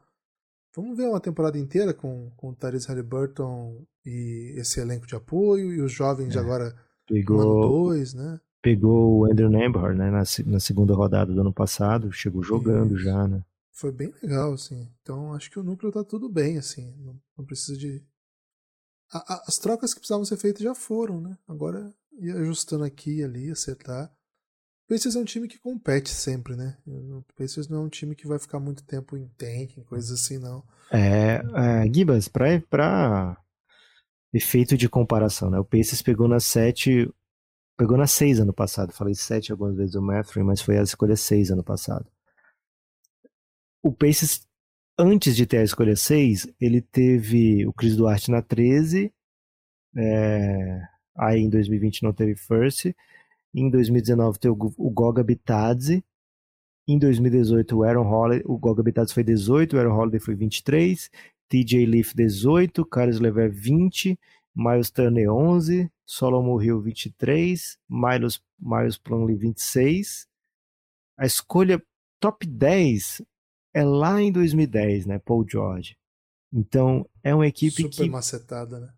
[0.75, 5.71] Vamos ver uma temporada inteira com, com o Tyrese Halliburton e esse elenco de apoio,
[5.73, 6.39] e os jovens É.
[6.39, 8.39] agora ano Pegou, 2, né?
[8.61, 13.03] pegou o Andrew Nembhard, né, na, na segunda rodada do ano passado, chegou jogando Isso.
[13.03, 13.43] já, né.
[13.71, 14.87] Foi bem legal, assim.
[15.01, 16.95] Então acho que o núcleo tá tudo bem, assim.
[16.99, 18.03] Não, não precisa de.
[19.11, 21.37] A- a- as trocas que precisavam ser feitas já foram, né?
[21.47, 24.11] Agora ir ajustando aqui e ali, acertar.
[24.87, 26.77] Pacers é um time que compete sempre, né?
[26.85, 30.11] O Pacers não é um time que vai ficar muito tempo em tank, em coisas
[30.11, 30.63] assim, não.
[30.91, 33.37] É, é Gibas, pra, pra
[34.33, 37.09] efeito de comparação, né, o Pacers pegou na 7,
[37.77, 41.15] pegou na 6 ano passado, falei 7 algumas vezes o Matthew, mas foi a escolha
[41.15, 42.05] 6 ano passado.
[43.81, 44.47] O Pacers,
[44.97, 49.13] antes de ter a escolha 6, ele teve o Chris Duarte na 13,
[49.95, 50.81] é,
[51.15, 52.93] aí em 2020 não teve first,
[53.53, 56.03] em 2019 teve o Goga Bitadze,
[56.87, 61.09] em 2018 o Aaron Holiday, o Goga Bitadze foi 18, o Aaron Holiday foi 23,
[61.47, 64.19] TJ Leaf 18, Carlos Lever 20,
[64.55, 70.27] Miles Turner 11, Solomon Hill 23, Miles, Miles Plumlee 26.
[71.17, 71.81] A escolha
[72.19, 73.21] top 10
[73.73, 75.97] é lá em 2010, né, Paul George.
[76.51, 78.93] Então, é uma equipe Super que macetada, né?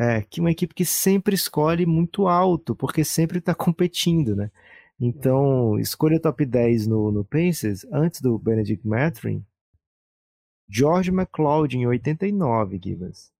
[0.00, 4.50] É, que uma equipe que sempre escolhe muito alto, porque sempre está competindo, né?
[4.98, 9.44] Então, escolha top 10 no, no Pacers, antes do Benedict Mathurin,
[10.66, 13.30] George McLeod em 89, Givas.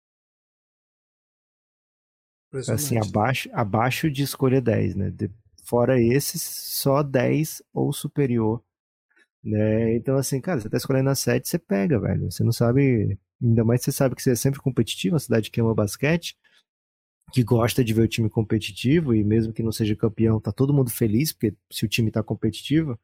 [2.52, 3.08] Assim, Impressionante.
[3.08, 5.10] abaixo, abaixo de escolha 10, né?
[5.10, 5.30] De-
[5.64, 8.62] fora esses, só 10 ou superior.
[9.42, 9.96] Né?
[9.96, 12.30] Então, assim, cara, você tá escolhendo a 7, você pega, velho.
[12.30, 13.18] Você não sabe.
[13.42, 16.36] Ainda mais você sabe que você é sempre competitivo, a cidade que ama basquete.
[17.32, 20.74] que gosta de ver o time competitivo e mesmo que não seja campeão, tá todo
[20.74, 22.98] mundo feliz, porque se o time tá competitivo,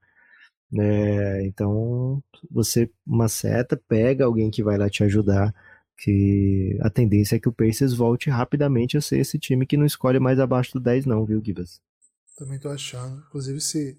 [0.70, 5.54] né, então você uma seta, pega alguém que vai lá te ajudar,
[5.96, 9.86] que a tendência é que o Pacers volte rapidamente a ser esse time que não
[9.86, 11.80] escolhe mais abaixo do 10 não, viu, Gibas?
[12.36, 13.22] Também tô achando.
[13.28, 13.96] Inclusive, se,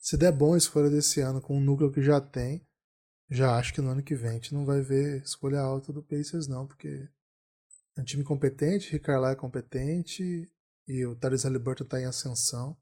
[0.00, 2.62] se der bom a escolha desse ano com o núcleo que já tem,
[3.30, 6.02] já acho que no ano que vem a gente não vai ver escolha alta do
[6.02, 7.08] Pacers não, porque
[7.96, 10.50] é um time competente, Rick Carlisle é competente
[10.86, 12.76] e o Tyrese Halliburton tá em ascensão.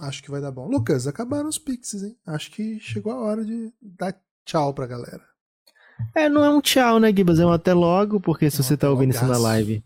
[0.00, 0.68] Acho que vai dar bom.
[0.68, 2.16] Lucas, acabaram os Pixies, hein?
[2.26, 5.22] Acho que chegou a hora de dar tchau pra galera.
[6.14, 7.40] É, não é um tchau, né, Gibas?
[7.40, 9.84] É um até logo, porque se é um você tá ouvindo isso na live,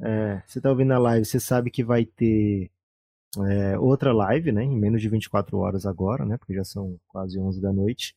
[0.00, 2.70] é, você tá ouvindo na live, você sabe que vai ter
[3.48, 7.38] é, outra live, né, em menos de 24 horas agora, né, porque já são quase
[7.38, 8.14] 11 da noite.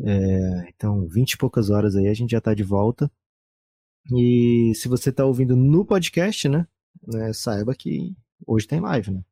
[0.00, 3.10] É, então, 20 e poucas horas aí a gente já tá de volta.
[4.12, 6.66] E se você está ouvindo no podcast, né,
[7.06, 8.14] né, saiba que
[8.46, 9.24] hoje tem live, né?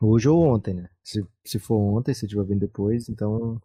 [0.00, 0.88] Hoje ou ontem, né?
[1.02, 3.60] Se, se for ontem, se estiver vindo depois, então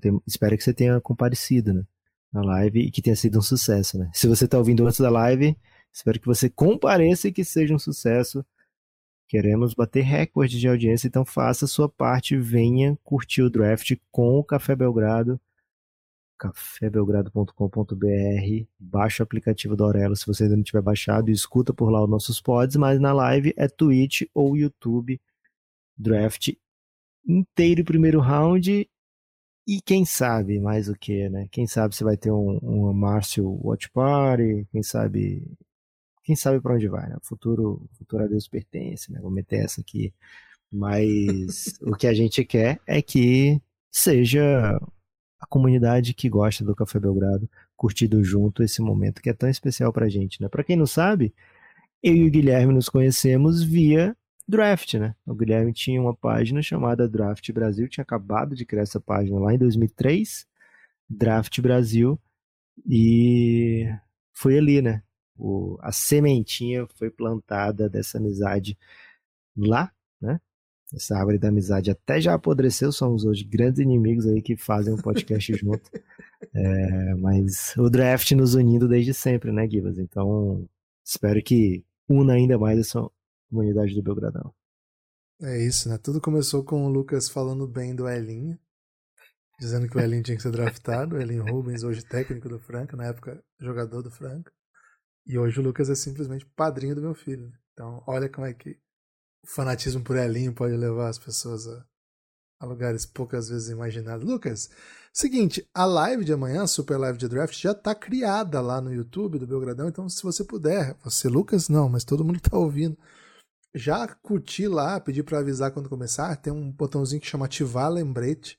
[0.00, 1.84] tem, espero que você tenha comparecido, né?
[2.32, 4.10] Na live e que tenha sido um sucesso, né?
[4.14, 5.56] Se você está ouvindo antes da live,
[5.92, 8.44] espero que você compareça e que seja um sucesso.
[9.28, 14.38] Queremos bater recorde de audiência, então faça a sua parte, venha curtir o draft com
[14.38, 15.38] o Café Belgrado
[16.38, 21.90] cafébelgrado.com.br, baixa o aplicativo da Aurelo se você ainda não tiver baixado e escuta por
[21.90, 25.20] lá os nossos pods, mas na live é Twitch ou YouTube,
[25.96, 26.54] draft
[27.26, 28.88] inteiro primeiro round
[29.66, 31.46] e quem sabe mais o que, né?
[31.50, 35.42] Quem sabe se vai ter um, um Márcio Watch Party, quem sabe
[36.24, 37.16] quem sabe para onde vai, né?
[37.16, 39.20] O futuro, futuro a Deus pertence, né?
[39.20, 40.12] Vou meter essa aqui.
[40.70, 43.60] Mas o que a gente quer é que
[43.90, 44.78] seja
[45.38, 49.92] a comunidade que gosta do Café Belgrado curtido junto esse momento que é tão especial
[49.92, 50.48] pra gente, né?
[50.48, 51.32] Para quem não sabe,
[52.02, 54.16] eu e o Guilherme nos conhecemos via
[54.46, 55.14] Draft, né?
[55.26, 59.54] O Guilherme tinha uma página chamada Draft Brasil, tinha acabado de criar essa página lá
[59.54, 60.46] em 2003,
[61.08, 62.18] Draft Brasil,
[62.86, 63.86] e
[64.32, 65.02] foi ali, né?
[65.36, 68.76] O, a sementinha foi plantada dessa amizade
[69.56, 70.40] lá, né?
[70.94, 74.96] Essa árvore da amizade até já apodreceu, somos hoje grandes inimigos aí que fazem um
[74.96, 75.90] podcast junto.
[76.54, 79.98] É, mas o draft nos unindo desde sempre, né, Gibas?
[79.98, 80.66] Então,
[81.04, 83.06] espero que una ainda mais essa
[83.50, 84.54] comunidade do Belgradão.
[85.42, 85.98] É isso, né?
[85.98, 88.58] Tudo começou com o Lucas falando bem do Elinho,
[89.60, 91.16] dizendo que o Elinho tinha que ser draftado.
[91.16, 94.50] O Elinho Rubens, hoje técnico do Franca, na época jogador do Franca.
[95.26, 97.46] E hoje o Lucas é simplesmente padrinho do meu filho.
[97.46, 97.52] Né?
[97.72, 98.78] Então, olha como é que
[99.42, 101.84] o fanatismo por Elinho pode levar as pessoas a,
[102.60, 104.26] a lugares poucas vezes imaginados.
[104.26, 104.68] Lucas,
[105.12, 108.92] seguinte, a live de amanhã, a super live de draft, já está criada lá no
[108.92, 112.58] YouTube do Belgradão, então se você puder, você, Lucas, não, mas todo mundo que está
[112.58, 112.96] ouvindo,
[113.74, 118.58] já curtir lá, pedir para avisar quando começar, tem um botãozinho que chama ativar lembrete,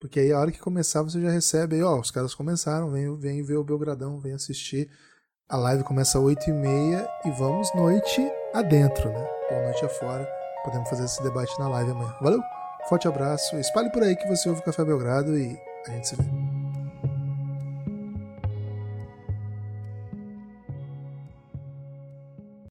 [0.00, 3.16] porque aí a hora que começar você já recebe aí, ó, os caras começaram, vem,
[3.18, 4.90] vem ver o Belgradão, vem assistir.
[5.50, 9.28] A live começa às 8h30 e vamos noite adentro, né?
[9.50, 10.26] Ou noite afora.
[10.64, 12.14] Podemos fazer esse debate na live amanhã.
[12.18, 12.40] Valeu,
[12.88, 16.16] forte abraço, espalhe por aí que você ouve o Café Belgrado e a gente se
[16.16, 16.43] vê.